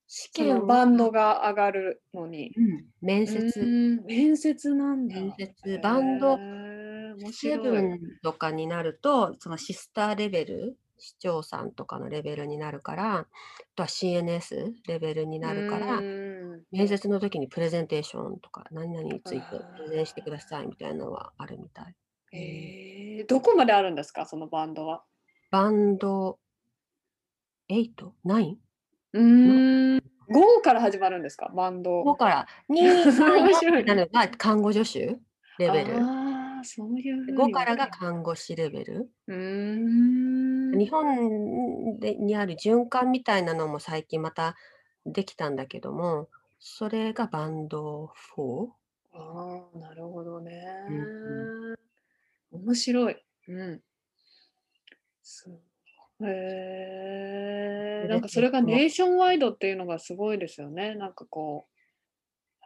[0.08, 2.52] 試験はバンドが上がるのに。
[2.56, 5.20] うん、面う接、面接なんだ。
[5.20, 6.36] 面接、バンド
[7.32, 7.58] セ。
[7.58, 13.26] ブンとかになると、そのシスターレベル、市長さんとかのレベルになるから、あ
[13.76, 16.04] とは CNS レベルになるから、
[16.70, 21.94] 面接の時にプレゼンテーションとか、何々についてプレゼンしてくださいみたいなのはあるみたい。
[22.32, 25.04] えどこまであるんですかそのバンドは？
[25.50, 26.38] バンド
[27.68, 28.58] 8?9?
[29.12, 30.00] うーん。
[30.28, 32.04] 5から始まるんですかバンド。
[32.04, 35.18] 5から2、 3、4面白いになるのが看護助手
[35.58, 35.98] レベル。
[36.02, 39.10] ああ、そういうふうに5からが分看護師レベル。
[39.26, 40.80] うーん。
[40.80, 44.56] 日本でにある循環みたいなのも最近また
[45.06, 46.28] できたんだけども、
[46.62, 48.68] それがバンド 4?
[49.12, 50.62] ああ、なるほどね。
[50.90, 51.74] うん
[52.52, 53.16] 面白い。
[53.48, 53.82] うん。
[56.22, 60.94] へえなんかそれがネーションワイドっていうのがすごいですよね。
[60.96, 61.66] なんかこ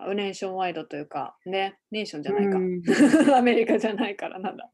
[0.00, 2.59] う、ネーションワイドというか、ね、ネーションじゃないか。
[2.59, 2.83] うん
[3.33, 4.68] アメリカじゃないからなんだ。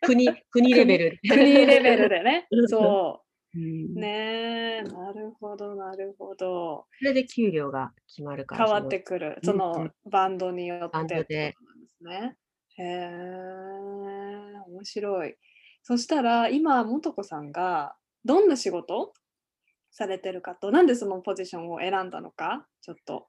[0.00, 1.18] 国国 レベル。
[1.28, 2.64] 国レベルでねう。
[2.64, 3.23] んそう
[3.54, 3.58] う。
[3.58, 6.86] んねえ、なるほど、なるほど。
[6.98, 8.64] それで給料が決まるから。
[8.66, 9.36] 変わってくる。
[9.36, 12.36] うんそのバンドによバンドってってことなんですね。
[12.76, 13.10] へえ、
[14.68, 15.36] 面白い。
[15.82, 19.12] そしたら今、素子さんがどんな仕事？
[19.96, 23.28] されてるかと、なんでそのポジションを選んだのか、ちょっと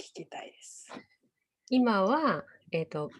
[0.00, 0.86] 聞きたいです。
[1.68, 3.10] 今は、えっ、と、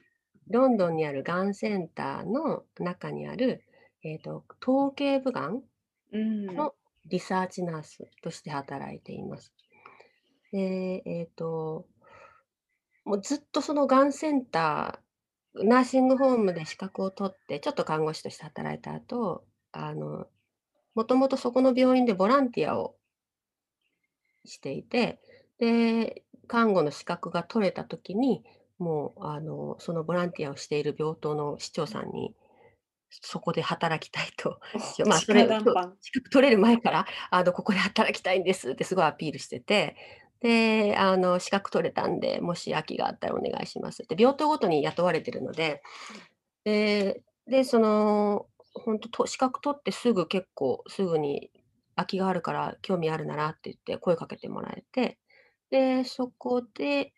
[0.49, 3.65] ロンドンにあるがんセンターの中にある、
[4.05, 5.63] えっ、と、統計部がん
[6.13, 6.47] うん。
[6.47, 6.75] の
[7.07, 9.53] リサーチナースとして働いています。
[10.53, 11.87] で、えっ、と、
[13.05, 20.27] もうずっとそのがんセンター、ナーシングホームで資格を取って、ちょっと看護師として働いた後、あの、
[20.95, 22.97] もともとそこの病院でボランティアを
[24.45, 25.21] していて、
[25.59, 28.45] で、看護の資格が取れた時に、
[28.79, 32.35] もう、あの、そのボランティアをしている病棟の市長さんに、
[33.11, 34.61] そこで働きたいと。
[35.05, 35.43] おまあ、それ。
[36.01, 39.97] 資格取れる前から、あの、ここで働きたいんですってすごいアピールしてて、
[40.41, 45.83] で、あの、資格取れたんで、もし空きがあったらお願いしますって、病棟ごとに雇われてるので、
[46.65, 51.51] で、で、その、本当と資格取ってすぐ結構すぐに
[51.97, 55.19] 空きがあるから興味あるならって言って声かけてもらえて、
[55.71, 57.13] で、そこで、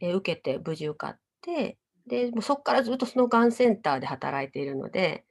[0.00, 5.24] え、受けて無事受かって、で、もうそこからずっとそのがんセンターで働いているので、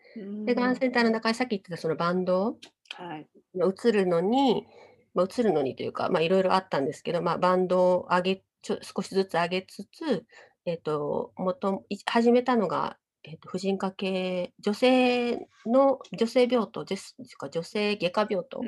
[0.46, 2.58] で、がんセンターの中にさっき言ってたそのバンド
[2.96, 3.28] はい。
[3.56, 4.66] 移るのに、
[5.14, 10.26] まあ、移るのにというか、まあ、いろいろあったんですけど、まあ、バンドを上げちょ少しずつ上げつつ、
[10.66, 18.62] えっと、もとい始めたのが、えっと、婦人科系、女性の、女性病棟ですか、女性外科病棟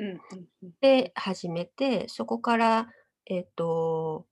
[0.80, 2.88] で始めて、そこから、
[3.26, 4.26] えっと、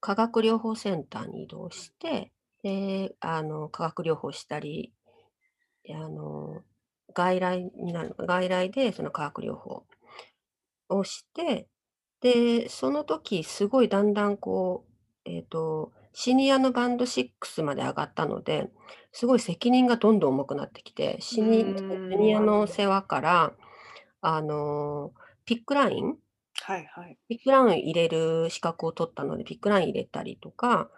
[0.00, 2.32] 化学療法センターに移動して、
[2.62, 4.92] で、あの、化学療法したり、
[5.90, 6.62] あの、
[7.14, 9.86] 外来になる、外来でその化学療法
[10.88, 11.68] をして、
[12.20, 14.86] で、その時すごいだんだんこ
[15.26, 18.70] う、えっと、シニアのバンド6まで上がったので、
[19.12, 22.44] すごい責任がどんどん重くなってきて、シニアん。
[22.44, 23.52] の世話から、
[24.20, 25.12] あの、
[25.44, 26.16] PICC line
[26.62, 27.18] はいはい。
[27.28, 30.90] PICC line 入れる資格を取ったので、 PICC line 入れたりとか、あ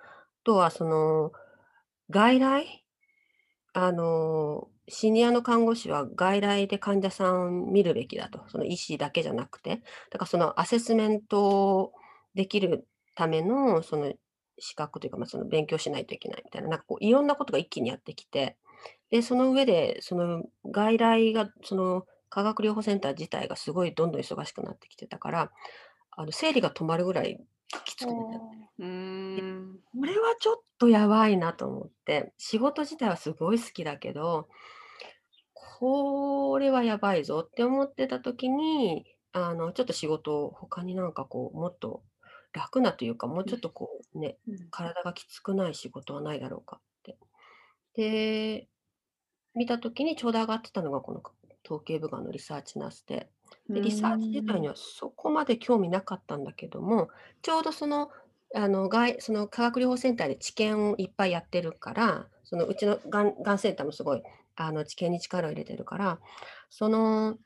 [0.45, 1.33] とはその、
[2.11, 2.86] 外来
[3.79, 8.43] あの、シニアの看護師は外来で患者さん見るべきだと。
[8.49, 9.83] その医師だけじゃなくて。
[10.11, 11.93] だからそのアセスメント
[12.35, 14.15] できるための、その
[14.59, 18.57] 資格というか、まあ、その勉強しないといけないみたいな、なんかこういろんなことが一気にやってきて、
[19.11, 25.53] で、その上で、その外来が、その化学療法センター自体がすごいどんどん忙しくなってきてたから、
[26.13, 27.39] あの生理が止まるぐらい
[27.85, 28.57] きつくなっちゃって。
[28.79, 29.79] うーん。
[30.01, 34.49] これはちょっとやばいなと思って、仕事自体はすごい好きだけど、
[35.55, 42.03] これはやばいぞって思ってた時に、あの、ちょっと仕事を他になんかこう、もっと
[42.53, 44.57] 楽なというか、もうちょっとこうね、うん。
[44.71, 47.19] 体がきつくない仕事はないだろうかって。
[47.95, 48.69] で、
[49.55, 51.23] 見た時にちょうど上がってたのがこの
[51.65, 53.31] 統計部がのリサーチナースで、
[53.73, 57.09] で、リサーチ自体にはそこまで興味なかったんだけども、
[57.43, 58.11] ちょうどその、
[58.57, 64.23] あの、外その化学療法センターで治験をいっぱいやってるから、そのうちのがんがんセンターもすごい、
[64.57, 66.19] あの、治験に力を入れてるから、
[66.71, 67.37] その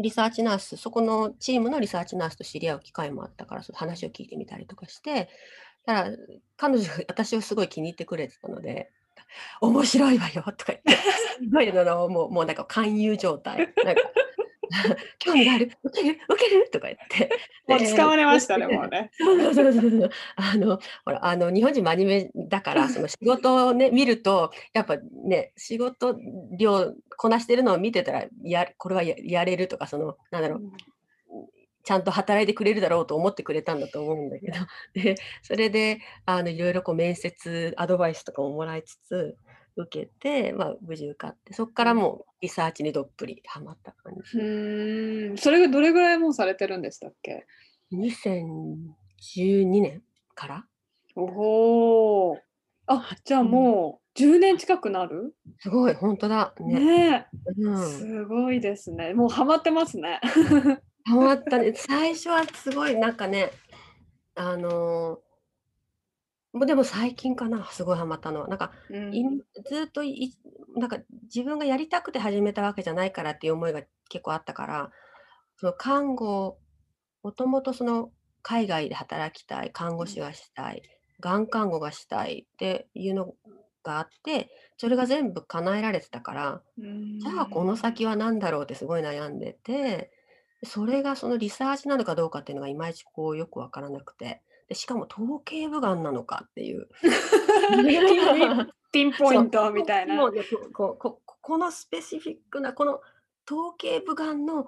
[0.00, 5.28] リサーチナース、そこのチームのリサーチナースと知り合う機会もあったから、その話を聞いてみたりとかして、
[5.84, 6.16] ただ、
[6.56, 8.90] 彼女 私をすごい気に入ってくれてたので、
[9.60, 13.72] 面白いわよとか言って、すごいのもうもうなんか勧誘状態。
[13.84, 14.02] なんか
[15.18, 17.30] 興味がある受ける受けるとか言って。
[17.68, 19.10] もう使われましたね、もうね。
[19.18, 20.10] そうそうそうそう。
[20.36, 26.18] あの、ほら、あの、日本人真面目だから、その仕事をね、見ると、やっぱね、仕事
[26.58, 30.62] 量こなしてるのを見てたら、やこれはややれるとか、その、なんだろう、
[31.84, 34.56] ちゃんと働いてくれるだろうと思ってくれたんだと思うんだけど、
[34.94, 39.36] で、それで、あの、いろいろこう面接アドバイスとかももらいつつ
[39.76, 44.38] 受けて、まあ、無事受かって、そっからもうリサーチにどっぷりハマった感じ。
[44.38, 47.46] うん、それがどれぐらいもうされてるんでしたっけ
[47.92, 50.02] ？2012年
[50.34, 50.66] から。
[51.16, 52.38] おお。
[52.86, 55.34] あ、じゃあもう10年近くなる？
[55.58, 56.54] すごい、本当だ。
[56.60, 56.80] ね。
[56.80, 57.26] ね
[57.58, 59.14] うん、すごいですね。
[59.14, 60.20] もうハマってますね。
[61.04, 61.72] ハマったね。
[61.74, 63.50] 最初はすごいなんかね、
[64.36, 65.22] あのもう
[66.54, 68.48] でも最近かな、すごいハマったのは。
[68.48, 69.12] なんか、うん。
[69.12, 69.24] い
[69.68, 70.32] ずっとい
[70.76, 74.90] なんか自分がやりたくて始めたわけじゃないからっていう思いが結構あったから、
[75.56, 76.58] その看護
[77.22, 80.82] もともとその海外で働きたい、看護師がしたい、
[81.20, 83.34] がん看護がしたいっていうの
[83.82, 86.82] があって、それが全部叶えられてたから、う
[87.18, 87.76] じゃあこのん。
[87.76, 90.12] 先は何だろうってすごい悩んでて、
[90.64, 94.42] それがそのリサーチなのかどうかっていうのがいまいちこうよくわからなくて。
[94.68, 96.88] で、しかも頭頸部がんなのかっていう。
[98.92, 100.14] ピンポイントみたいな。
[100.14, 100.42] もうね、
[100.72, 103.00] ここここのスペシフィックなこの
[103.44, 104.66] 頭頸部がんの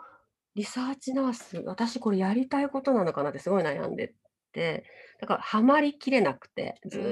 [0.54, 4.14] リサーチナース、私これやりたいことなのかなってすごい悩んで
[4.56, 4.84] て、
[5.20, 6.98] だからハマりきれなくて、うず。
[6.98, 7.02] っ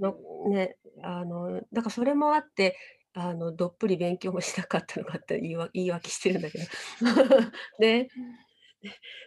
[0.00, 0.16] と。
[0.46, 2.76] のね、あの、だからそれもあって、
[3.12, 6.64] あの、どっぷり勉強もしなかったのかって言いわ言い訳してるんだけど。
[7.78, 8.08] で、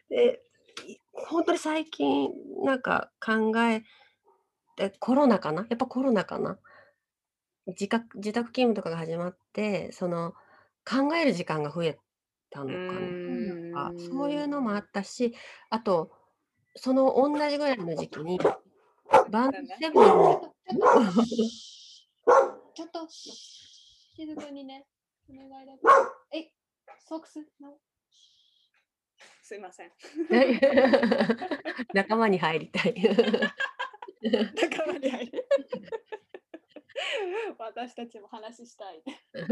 [0.09, 0.41] で、
[1.14, 2.32] 本当に最近
[2.64, 3.84] なんか考え
[4.76, 6.57] て、コロナかな、やっぱコロナかな？
[7.68, 10.34] 自覚自宅勤務とかが始まって、その、
[10.84, 11.99] 考える時間が増え
[12.49, 13.01] たのかな？
[13.01, 14.78] なんか、そういうのもあ。
[14.78, 15.36] ったし、
[15.70, 16.12] あと、
[16.76, 18.39] その同じぐらいの時期に、
[19.30, 19.51] バン。
[19.51, 20.03] セブン
[22.74, 24.88] ちょっと、静かにね、
[25.30, 25.74] お願いだ。
[26.34, 26.51] え、
[26.99, 27.45] ソックス。
[29.51, 29.91] すいません。
[31.93, 32.95] 仲間に入りたい。
[34.23, 35.45] 仲間に入る。
[37.57, 39.03] 私たちも話したい。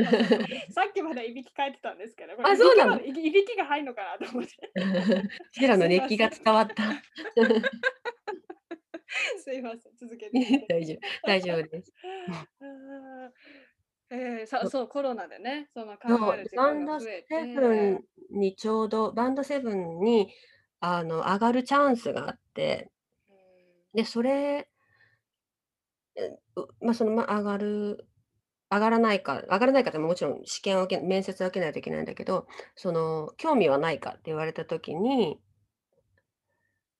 [0.71, 3.01] さっきまでいびきかいてたんですけど、あ、そうなの？
[3.01, 4.53] いいびきが入んのかなと思って。
[5.51, 6.29] シェラの熱気が。
[6.29, 7.03] 伝わった。
[9.37, 11.93] すいません、続けて大丈夫大丈夫です。
[14.12, 14.68] ええ、さそ。
[14.68, 20.32] そう、コロナでね、その考える時バンドセ間が増えブてンにちょうどバンドセブンに、
[20.80, 22.91] あの、上がるチャンスがあって。
[23.93, 24.70] で、それ
[26.82, 28.07] ま、その、ま、上がる
[28.72, 35.39] 上がらないか上がらないかってもちろん試験を受け面接を受けないといけないんだけど、その興味はないかって言われた時に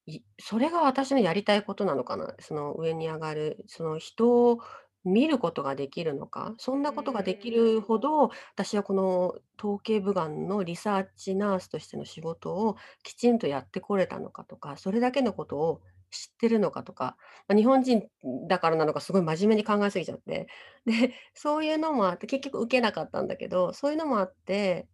[0.08, 4.60] いそれが私のやりたいことなのかな、その上に上がる、その人を
[5.06, 8.00] 見ることができるのか、そんうなことができるほ。
[8.00, 15.82] ど、私はこの頭頸部がんのリサーチナースとしての仕事をきちんとやってこれたのかとか、それだけのことを
[16.12, 18.04] 知ってるのかとか、ま、日本人
[18.48, 20.48] だからなのかすごい真面目に考えすぎちゃって、
[20.86, 24.90] で、そういうのもあって、結局受けなかったんだけど、そういうのもあって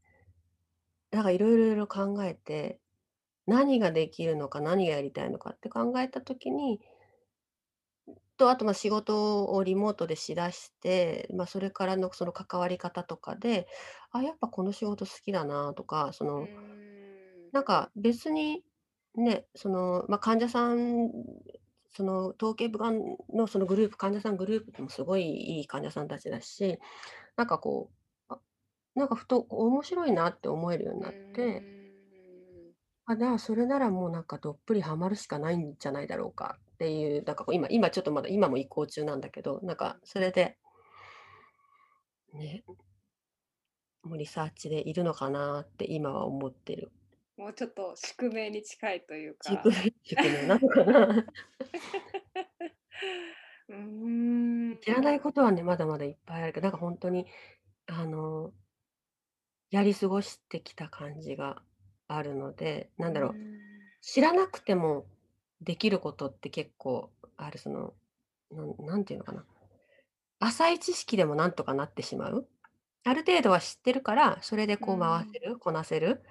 [1.11, 2.79] なんかいろいろいろ考えて
[3.47, 6.81] 何ができるのか、何がやりたいのかって考えた時に
[8.38, 13.67] と、あと、ま、仕事をリモートでしだして、ま、それからのその関わり方とかで、
[14.11, 17.51] あ、やっぱこの仕事好きだなとか、そのん。
[17.51, 18.63] なんか別に、
[19.15, 21.11] ね、その、ま、患者さん
[21.91, 23.01] その頭頸部がん
[23.33, 25.23] のそのグループ患者さんグループでもすごい
[25.59, 26.79] いい患者さんたちだし、
[27.38, 27.91] なんかこ
[28.29, 28.41] う、あ、
[28.95, 31.65] なんかふと面白いなって思えるようになってん。
[33.07, 40.57] あ、じゃあ、それならもうなんかどっぷりハマるしかないんじゃないだろうかっていう、なんかこう今今ちょっとまだ今も移行中なんだけど、なんかそれで
[42.34, 42.63] ね。
[44.03, 46.91] もうリサーチでいるのかなって今は思ってる。
[47.38, 49.49] もうちょっと宿命に近いというか。
[49.49, 51.26] 宿命宿命なのかな？
[53.69, 54.78] うーん。
[54.82, 57.26] 知らないことはね、まだまだいっぱいあるけど、なんかほんとに
[57.88, 58.53] あの
[59.71, 61.61] やり過ごしてきた感じが
[62.07, 63.59] あるので、なんだろう、ん。
[64.01, 65.07] 知らなくても
[65.66, 67.93] できることって結構ある、その、
[68.51, 69.45] なん何て言うのかな、
[70.39, 72.47] 浅い知識でもなんとかなってしまう。
[73.03, 75.41] ある程度は知ってるから、それでこう回せん。
[75.49, 76.24] る、こなせる。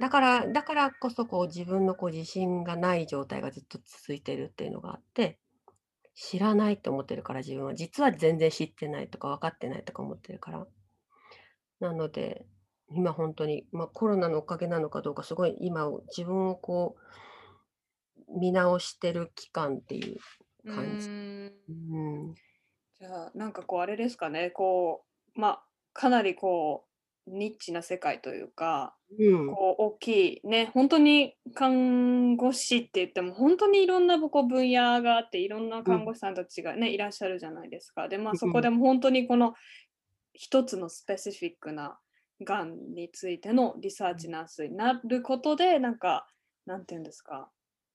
[0.00, 5.38] だからだからこそこう自分のこう自信がない状態がずっと続いてるっていうのがあって、
[6.14, 10.66] 知らないと思ってるから自分は、実は全然知ってないとか分かってないとか思ってるから。
[11.80, 12.46] なので、
[12.90, 17.00] 今本当に、まあ、コロナのおかげなのかどうか、すごい今を自分をこう、
[18.38, 20.18] 見直してる期間っていう
[20.64, 21.10] う感じ。
[21.68, 21.72] う
[22.32, 22.34] ん。
[22.98, 25.04] じゃあ、なんかこうあれですかね、こ
[25.36, 26.86] う、まあ、かなりこ
[27.26, 29.56] う、ニッチな世界というか、うん。
[29.56, 30.08] こう大き
[30.44, 35.94] いね、本当に看護師って言っても、本当にいろんなこう分野があって、いろんなうん。
[35.94, 38.08] 看護師さんたちがね、いらっしゃるじゃないですか。
[38.08, 38.70] で、まあ、うそこでん。
[38.70, 39.54] も本当にこの
[40.34, 41.98] 一つのスペシフィックな
[42.44, 46.26] がんについてのリサーチナースになることで、なんか、
[46.66, 47.50] なんていうんですか、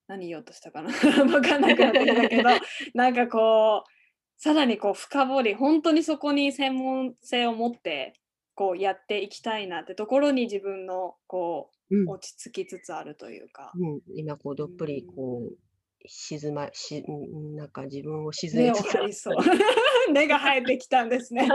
[0.08, 0.90] 何言おうとしたかな？
[1.34, 2.44] わかんなくなってきたけど、
[2.94, 3.92] なんかこう、
[4.38, 8.14] さらにこう深掘り、本当にそこに専門性を持って、
[8.56, 11.74] こうやっていきたいなってところに自分のこう。
[11.74, 13.72] うん落ち着きつつあるというか。
[13.80, 15.58] うん、今こうどうっぷりんこう
[16.06, 19.36] 静まし、うんなんか自分を沈めつつあ張りそう。
[20.12, 21.48] 根が生えてきたんですね。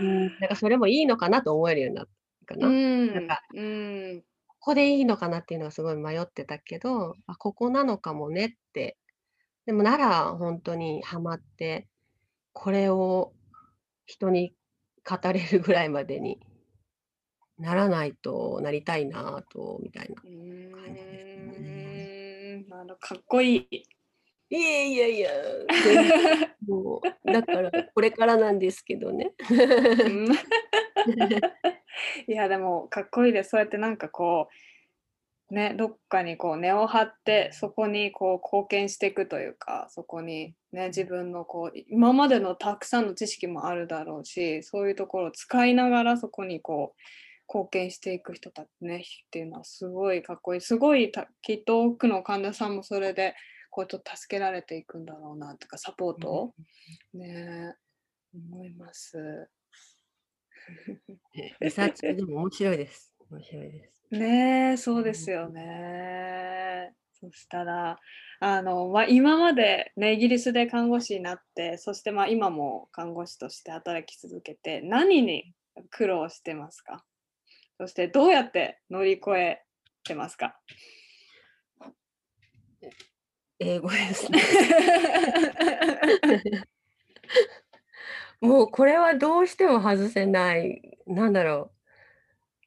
[0.00, 2.08] うん、なんかそれもいいのかなと思えるようになっ
[2.46, 2.68] たかうな。
[2.68, 2.72] な
[3.20, 4.24] んん、か、うん、
[4.60, 8.98] ここでいいのかなっていうのはすごい迷ってたけど、あ、ここなのかもねって。
[9.64, 11.88] でもなら本当にハマって、
[12.52, 13.32] これを
[14.04, 14.54] 人に
[15.08, 16.40] 語れるぐらいまでに
[17.58, 22.66] ならないとなりたいなと、みたいな感じですね。
[22.70, 23.99] あのかっこいい。
[24.52, 25.30] いやいやいや、
[26.66, 29.32] もう、だからこれからなんですけどね。
[29.48, 30.26] うん。
[32.26, 33.50] いやでもかっこいいです。
[33.50, 34.48] そうやってなんかこ
[35.50, 47.00] うねどっかにこう根を張ってそこにこう貢献していくというかそこにね自分のこう今までのたくさんの知識もあるだろうしそういうところを使いながらそこにこう
[47.52, 50.60] 貢献していく人たちねっていうのはすごいかっこいい。
[50.60, 53.34] すごいたきっと多くの患者さんもそれで
[53.70, 56.30] こうちょっと助けられていくんだろうなとかサポート？
[56.30, 56.54] を
[57.14, 57.74] ね
[58.34, 59.48] 思います。
[61.60, 63.14] リサーチでも面白いです。
[63.30, 64.14] 面白いです。
[64.14, 66.94] ねえ、そうですよね。
[67.12, 67.98] そしたら、
[68.40, 75.54] あの、まあ、今までね、イギリスで看護師になって、そしてまあ今も看護師として働き続けて、何に
[75.90, 77.04] 苦労してますか？
[77.78, 79.62] そしてどうやって乗り越え
[80.04, 80.58] てますか？
[83.60, 84.40] 英語ですね。
[88.40, 91.70] もうこれはどうしても外せない、なんだろ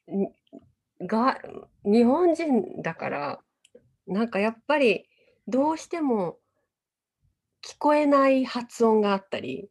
[0.07, 0.23] う。
[0.23, 1.41] んが、
[1.83, 3.39] 日本人だから、
[4.05, 5.09] なんかやっぱり
[5.47, 6.37] どうしても
[7.63, 9.69] 聞こえない発音があったり。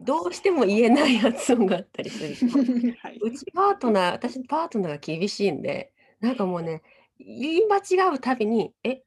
[0.00, 2.46] どうしても言えない発音があったりすると、
[3.02, 3.18] はい。
[3.20, 6.82] うちパートナー、私のパートナーが厳しいんで、なんかもうね、
[7.18, 9.02] 言い間違うたびに、え、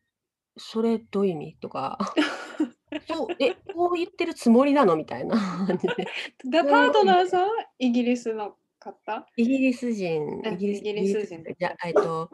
[0.58, 1.58] それどういう意味？
[1.62, 1.97] とか、
[3.08, 4.95] そう、え、こう言ってるつもりなの？
[4.95, 5.38] みたいな。
[5.68, 5.95] 感 じで。
[6.43, 7.49] でパートナーさんは
[7.80, 9.26] イギリスの方？
[9.38, 11.43] イギリス人、えイギリスイギリス人。
[11.60, 12.30] じゃ、えっと、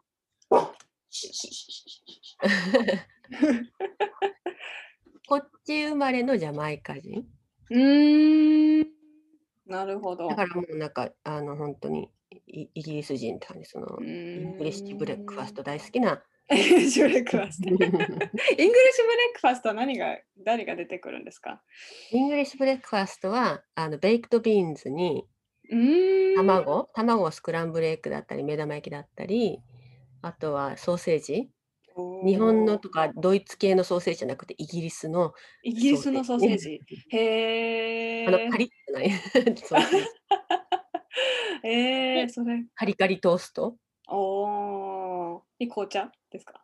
[5.27, 7.25] こっち生まれのジャマイカ人？
[7.69, 8.87] うーん、
[9.65, 10.27] なるほど。
[10.27, 12.09] だからもうなんか、あの、本当に
[12.47, 16.23] イイギリス人って感じ、その、う English breakfast 大好きな。
[16.51, 17.69] English breakfast。
[17.69, 21.61] English breakfast は何が、誰が出てくるんですか？
[22.11, 25.25] English breakfast は、あの、 baked beans に。
[26.35, 29.59] 卵、卵をスクランブルエッグだったり、目玉焼きだったり、
[30.21, 31.49] あとはソーセージ。
[32.25, 35.33] 日本のとかドイツ系のソーセージじゃなくて、イギリスの
[35.63, 36.79] イギリスのソーセージ。
[37.09, 38.57] へあの、えカ。
[38.57, 39.11] リッじゃない。
[39.11, 40.07] ソーセージ
[41.63, 42.63] え ー、それ。
[42.75, 43.77] カリカリトースト。
[44.09, 45.65] おー。
[45.65, 46.61] に紅茶ですか？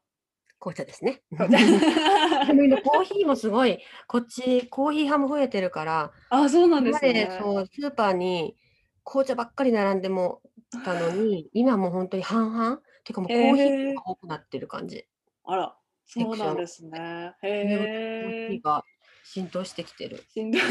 [0.59, 1.22] 紅茶ですね。
[1.32, 7.30] コーヒーもすごい、こっちコーヒー派も増えてるから、あ、そうなんですね。
[7.41, 8.57] そうスーパーに
[9.05, 10.41] 紅茶ばっかり並んでも
[10.84, 15.05] たのに、今もう本当に半々てかもうコーヒーが多くなってる感じ。
[15.45, 17.34] あら、そうなんですね。
[17.39, 18.61] コーへえヒー。
[18.61, 18.84] が
[19.24, 20.26] 浸透してきてる。
[20.34, 20.61] しんどい。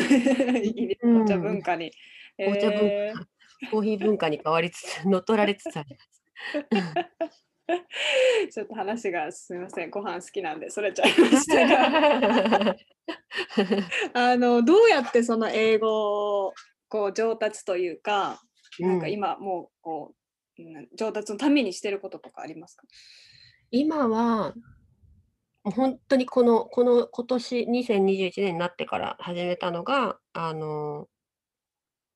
[0.68, 1.92] イギリス紅茶文化に。
[2.36, 3.26] 紅茶文化、
[3.70, 7.47] コーヒー文化に変わりつつ、乗っ取られつつあります。
[8.53, 12.77] ちょっと話がすみません、ご飯好きなんで、それちゃいましたが。
[14.14, 16.55] あの、どうやってその英語を
[16.89, 18.43] こう上達というか、
[18.83, 20.14] なんかうん今もうこ
[20.59, 22.85] う、うん上達のためにしてることとかありますか？
[23.71, 24.55] 今は、
[25.64, 31.09] 本当にこの、この今年2021年になってから始めたのが、あの、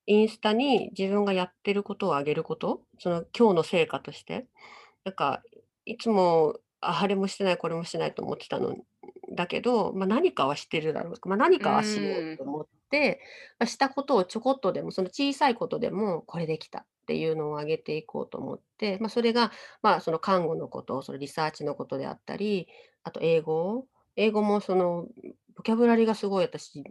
[0.07, 4.47] インスタに自分がやってることを上げること、その今日の成果として。
[5.05, 5.43] なんか、
[5.85, 8.77] いつも、あ、あれもしてない、これもしてないと思ってたの
[9.35, 11.29] だけど、まあ、何かはしてるだろう。
[11.29, 13.21] まあ、何かはしようと思って、
[13.59, 22.69] まあ、したことをちょこっとでも、その小さいことでも、これできたっていうのを上げていこうと思って、まあ、それが、まあ、その看護のこと、そのリサーチのことであったり、
[23.05, 23.87] あと英語
[24.17, 25.07] 英語もその、
[25.55, 26.83] ボキャブラリーがすごい私、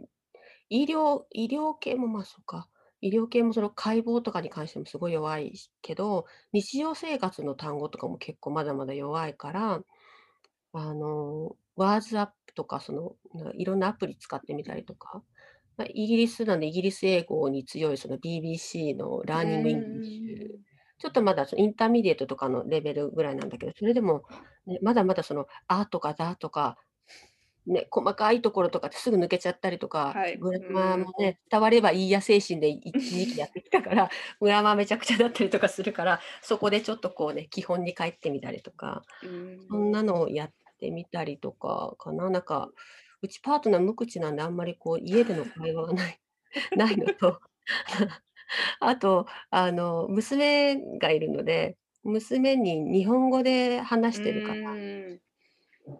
[0.68, 2.68] 医療医療系も、ま、あそうか、
[3.02, 9.82] 医療系もその解剖とかに関してもすごい弱いしけど、日常生活の単語とかも結構まだまだ弱いから、
[10.72, 15.22] あの、 WordUp とか、その、ないろんなアプリ使ってみたりとか、
[15.76, 20.62] まあ、イギリスなんでイギリス英語に強いその BBC の Learning English、ん。
[20.98, 24.22] ちょっとまだその intermediate とかのレベルぐらいなんだけど、それでも、
[24.66, 26.76] ね、まだまだその、あとかだとか、
[27.66, 30.40] ね、細かいところとかってすぐ抜けちゃったりとか、はい。
[30.40, 30.66] グラうん。
[30.68, 34.10] マーもね、伝わればいいや精神で一時期やってきたから、
[34.40, 39.28] グラマーめちゃくちゃだったりとかするから、そこでちょっとこうね、基本に帰ってみたりとか、う
[39.70, 39.92] そんん。
[39.92, 42.30] なのをやってみたりとかかな。
[42.30, 42.70] なんか、
[43.22, 46.20] うちパートナー無口なんであんまりこう家での会話がない
[46.74, 47.40] ないのと、
[48.80, 54.78] あと、あの、娘がいるので、娘に日本語で話うしてるから。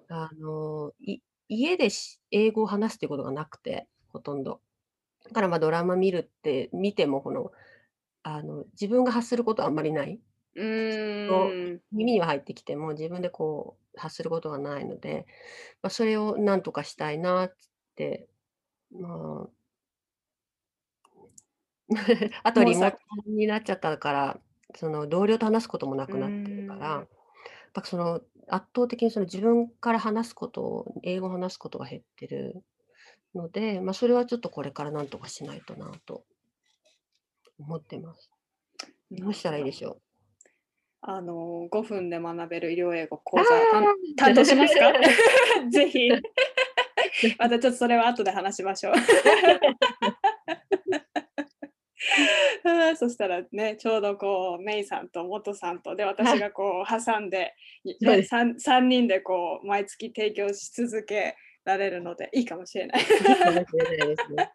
[0.09, 4.61] あの、い家でし英語を話すっていうことがなくて、ほとんど。
[5.25, 7.53] だから、ま、ドラマ見るって見ても、この、
[8.25, 10.21] あの、自分が発することはあんまりない。
[10.55, 10.61] う
[11.27, 11.83] と、ーん。
[11.93, 15.27] 耳には入ってきても、自分でこう発することがないので、
[15.83, 17.57] ま、それをなんとかしたいなっ
[17.97, 18.29] て、
[18.93, 19.55] まあ
[22.45, 24.41] あとリモートになっちゃったから、
[24.77, 27.03] その同僚と話すこともなくなってるから、やん。
[27.03, 27.09] っ
[27.75, 28.23] ぱその
[28.55, 32.63] 圧倒的にその自分から話すことを、英語を話すことが減ってる
[33.35, 36.25] ので、ま、それはちょっとこれからなんとかしないとなと
[37.59, 38.31] 思ってます。
[39.11, 39.65] どうしたらいい。
[39.65, 40.01] でしょう？
[41.05, 43.45] あの、5分で学べる医療英語講座、
[44.17, 44.89] 担当しますか？
[44.91, 44.93] あ。
[45.71, 46.09] ぜひ。
[47.39, 48.95] またちょっとそれは後で話しましょう。
[52.97, 57.55] そしたらね、ちょうどこうメイさんとモトさんと、で、私はい、がこう挟んで、
[57.85, 58.35] いね、そうです。
[58.35, 63.03] 3- 3人でこう毎月提供し続けられるので、いいかもしれない。
[63.03, 64.51] いいかもしれないですね。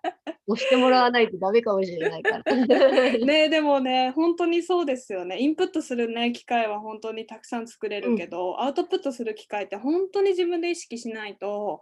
[0.50, 2.56] 押してもらわないとダメかもしれないから。
[3.26, 5.40] ね、でもね、本当にそうですよね。
[5.40, 11.82] インプットするね、機会は本当にたくさん作れうん、るけど、アウトプットする機会って本当に自分で意識しないと、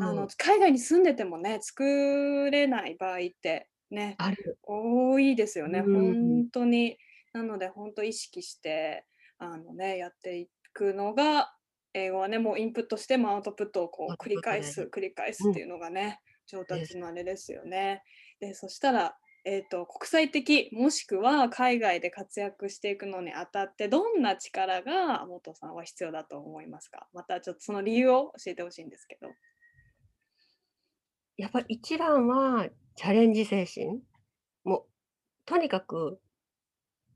[0.00, 4.58] あの、海外に住んでてもね、作れない場合ってね、ある。
[4.62, 5.84] 多いですようね、ー
[6.40, 6.44] ん。
[6.44, 6.98] 本当に。
[7.32, 9.06] なので本当意識して、
[9.38, 11.54] あのね、やっていくのが、
[11.94, 14.30] 英語はね、もうインプットしてもアウトプットをこう繰。
[14.30, 16.92] り返す繰り返すうん、っていうのがね、上です。
[16.92, 18.02] 達のあれですよね。
[18.40, 19.16] で、そしたら
[19.46, 27.08] えっと、国際的、もしくは海外で活躍していくのにあたって、どんな力が元さんは必要だと思いますか？
[27.12, 29.36] またちょっとその理由を教えてほしいんですけど。
[31.36, 34.00] やっぱ一番はチャレンジ精神。
[34.64, 34.84] もう
[35.46, 36.20] とにかく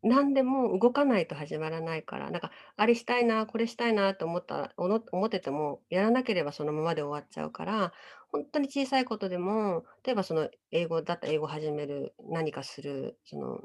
[0.03, 7.93] 何でも動かないと始まらないから、なんか、あれしたいな、これしたいなと思ったおの思ってても、やらなければそのままで終わっちゃうから、
[8.31, 13.61] ほんとに小さいことでも、例えばその英語だったら英語始める、何かする、その、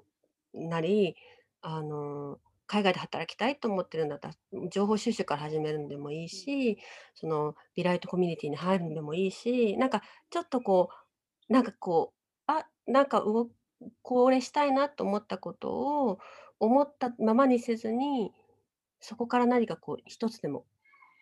[0.54, 1.16] なり、
[1.62, 4.36] あの、海外で働きたいと思ってるんだったら、
[4.70, 6.47] 情報収集から始めるんでもいいうん。
[6.47, 6.78] し、
[7.16, 10.89] そのリライトコミュニティに入るんでもいいし、なんかちょっとこ
[11.49, 13.49] う、なんかこう、あ、なんかうご
[14.01, 16.20] これしたいなと思ったことを
[16.59, 18.32] 思ったままにせずに、
[19.01, 20.66] そこから何かこう一つでも、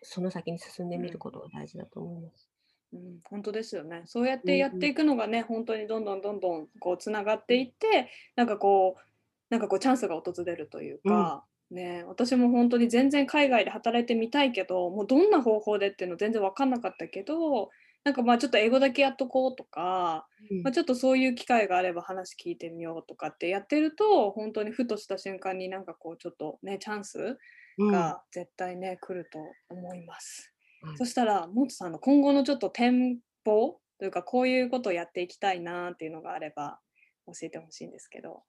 [0.04, 1.02] その先に進んでうん。
[1.02, 2.52] みることが大事だと思います。
[2.94, 4.04] うん、ほんとですよね。
[4.06, 4.42] そうやっ。
[4.42, 9.11] てやっていくのがね、ほんとにどんどんどんどんこう繋がっていって、なんかこう
[9.52, 17.70] なんかこうチャンスが訪れるといううん、か、ね、私もほんとに全然海外で働いてみたいけど、もうどんな方法でっていうの全然分かんなかったけど、
[18.04, 20.28] なんか、ま、ちょっと英語だけやっとこうとか、
[20.64, 27.38] ま、うん、ちょっとそういう機会があれば話聞いてみようとかってやってると、ほんとにふとした瞬間になんかこうちょっとね、チャンス
[27.78, 29.40] うん、が絶対ね、来ると
[29.70, 30.54] 思います。
[30.82, 30.98] はい。
[30.98, 36.80] そしたら、モトさんの今後のちょっと展望というか、こういうことをやっていきたいなっていうのがあれば
[37.28, 38.44] 教えて欲しいんですけど。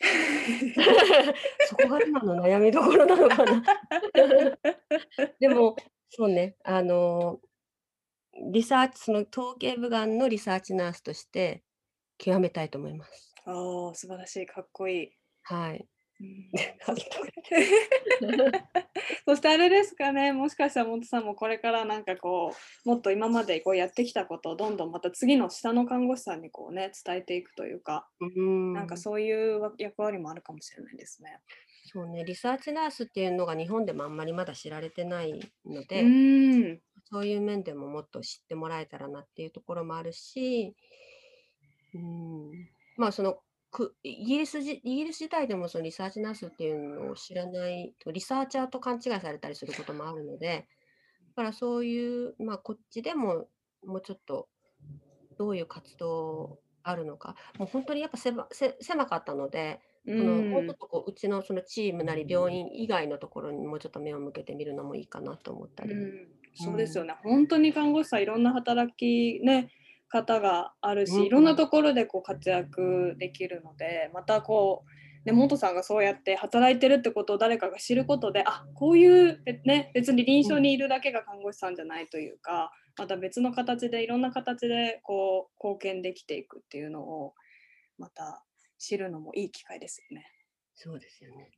[1.68, 3.62] そこが今の悩みどころなのかな。
[5.38, 5.76] でも、
[6.08, 7.40] そうね、あの、
[8.50, 11.62] リサーチその頭頸部がんのリサーチナースとして
[12.16, 13.34] 極めたいと思います。
[13.44, 15.12] ああ、素晴らしい、かっこいい。
[15.42, 15.86] はい。
[19.24, 22.54] そしてあれですかね、もしかしたらモトさんもこれからなんかこ
[22.84, 28.26] う、もっと今までこうやってきたことをどんどんまた次の下の看護師さんにこうね、伝えていくというか、う
[28.74, 28.98] なんか。
[28.98, 31.40] そういうわ役割もあるかもしれないですね。
[31.86, 35.32] そうね、リサーチナースっていうのが日本でもあんまりまだ知られてない
[35.64, 36.80] のうで、ーん。
[37.10, 40.76] そういう面でももっと知ってもらえたらなっていうところもあるし、
[41.94, 42.50] うん、
[42.96, 43.38] まあその
[43.70, 50.66] くイギリスじイギリス時代でもそのリサーチナースっていうのを知らないと、リサーチャーと勘違いされたりすることもあるので、
[51.36, 53.48] だからそういう、まあ、こっちでも
[53.84, 54.48] もうちょっと
[55.38, 60.76] どういう活動あるのか、もう本当にやっぱ狭せ狭かったので、うそのもうちょっん。
[60.76, 65.94] とこううちのそのチームなり病院以外のところにもうちょっと目を向けてみるのもいいかなと思ったり。
[65.94, 66.28] うん、うん。
[66.54, 67.14] そうですよね。
[67.22, 69.70] 本当に看護師さんいろんな働きね、
[70.10, 71.56] 方があるし、いろんなうん。
[71.56, 74.90] ところでこう活躍できるので、またこう、
[75.26, 80.56] ね、元さんがそうやって働いてるってことを誰かが知ることで、あ、こういうべね、別に臨うん。
[80.56, 87.34] 床にいるだけが看護師さんじゃないというか、また別の形でいろんな形でこう貢献できていくっていうのを、
[87.98, 88.44] また
[88.78, 90.26] 知るのもいい機会ですよね。
[90.74, 91.50] そうですよね。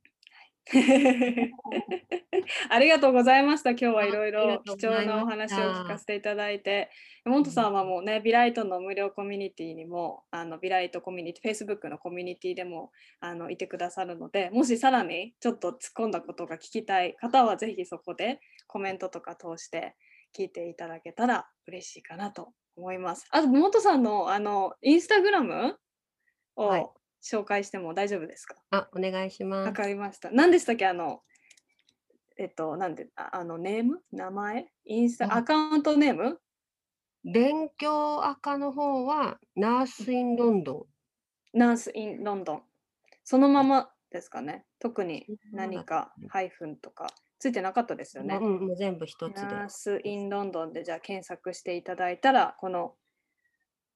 [2.70, 3.70] ありがとうございました。
[3.70, 5.98] 今日はあ、いろいろ貴重なお話を聞かた。
[5.98, 6.90] せていただいて、
[7.24, 7.72] モントさうん。
[7.72, 19.96] んはもうね、ビライトの無料コミュニティにも、あのビライトコミュニティ、Facebook のコミュニティでもあのいてくださるので、もしさらにちょっと突っ込んだことが聞きたい方は、ぜひそこでコメントとか通して
[20.36, 23.26] 聞いていただけたら嬉しいかなと思います。
[23.30, 25.78] あと、モントさんのあのインスタグラム
[26.54, 26.86] はい。
[27.36, 28.56] を紹介しても大丈夫ですか？
[28.70, 29.72] あ、お願いしわます。
[29.72, 30.30] かりました。
[30.30, 30.86] 何でしたっけ？
[30.86, 31.22] あの
[32.38, 34.00] えっと、なんで、ああの、ネーム？
[34.10, 34.66] 名前？
[34.86, 35.26] インスタ？
[35.26, 36.40] アあ、カウントネーム？
[37.24, 40.88] 勉強赤の方は、ナースインロンド
[41.54, 42.62] ンナースインロンドン。
[43.22, 43.62] そのま。
[43.62, 44.64] まですかね？
[44.78, 46.14] 特に何か。
[46.28, 47.06] ハイフンとか
[47.38, 48.44] ついてなかったですよま、ね？
[48.44, 50.00] うん、もう全部一つでナース。
[50.02, 52.94] インロンドンでじゃあ検索していただいたら、この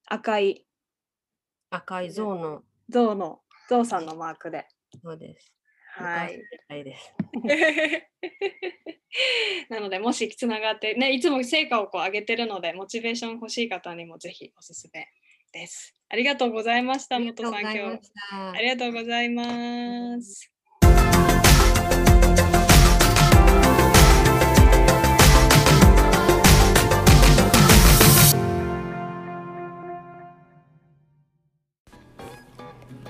[0.06, 0.66] 赤い
[1.70, 4.66] 赤いね、象の象の象さんじのマークで。
[5.02, 5.52] そうです。
[5.96, 6.38] はい。
[6.38, 7.14] てたいです。
[9.70, 15.08] なので、もしつながってね、いつも成果をこう上げてるので、モチベーション欲しい方にもぜひおすすめ
[15.52, 15.94] です。
[16.08, 18.00] ありがとうございました、元さん、今日。
[18.30, 20.52] ありがとうございます。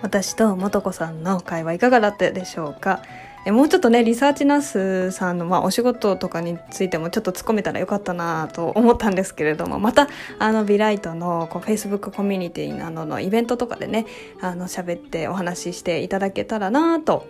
[0.07, 3.03] 私と元子さんの会話いかがだったでしょうか？
[3.45, 10.07] えもうちょっとねリサーチナースさんの、まあ、お仕事とかについてもちょっと突っ込めたらよかったなと思ったんですけれどもまた
[10.39, 14.07] あのビライトのこう Facebook コミュニティなどのイベントとかでね
[14.41, 17.27] あの喋ってお話ししていただけたらなと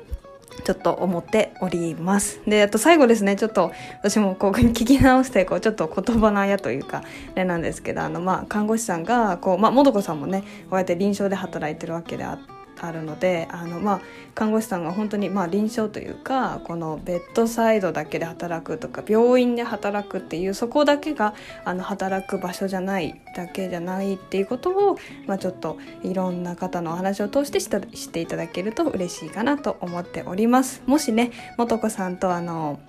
[0.65, 2.41] ちょっと思っております。
[2.47, 3.73] で、あと最後ですね、ちょっと
[4.03, 7.03] 私もこう聞き直して、こうちょっと言葉のあやというか、
[7.35, 14.01] あれなんですけど、あのまあ看護師さんが、こう、まあ、もどこさんもね、こうやって臨床で働いてるわけであって、あるのであの、まあ、
[14.35, 30.83] 看護師さんが本当に、まあ、臨床というかこのベッドサイドだけで働くとか病院で働くっていうそこだけがあの働く場所じゃないだけじゃないっていうことを、まあ、ちょっといろんな方のお話を通して知っていただけると嬉しいかなと思っております。
[30.87, 32.81] もしね素子さんとあの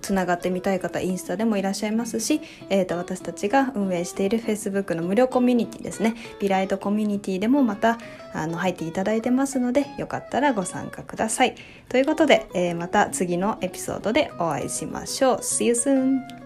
[0.00, 2.40] つながってみたい方インスタでもいらっしゃいますし、
[2.70, 6.14] えー、と私たちが運営している Facebook の無料コミュニティですね。
[6.40, 7.98] ビライトコミュニティでもまた
[8.32, 11.54] あの入っていただいてますのでよかったらご参加ください。
[11.88, 15.38] ということで、えーまた次のエピソードでお会いしましょう。
[15.38, 16.37] See you soon!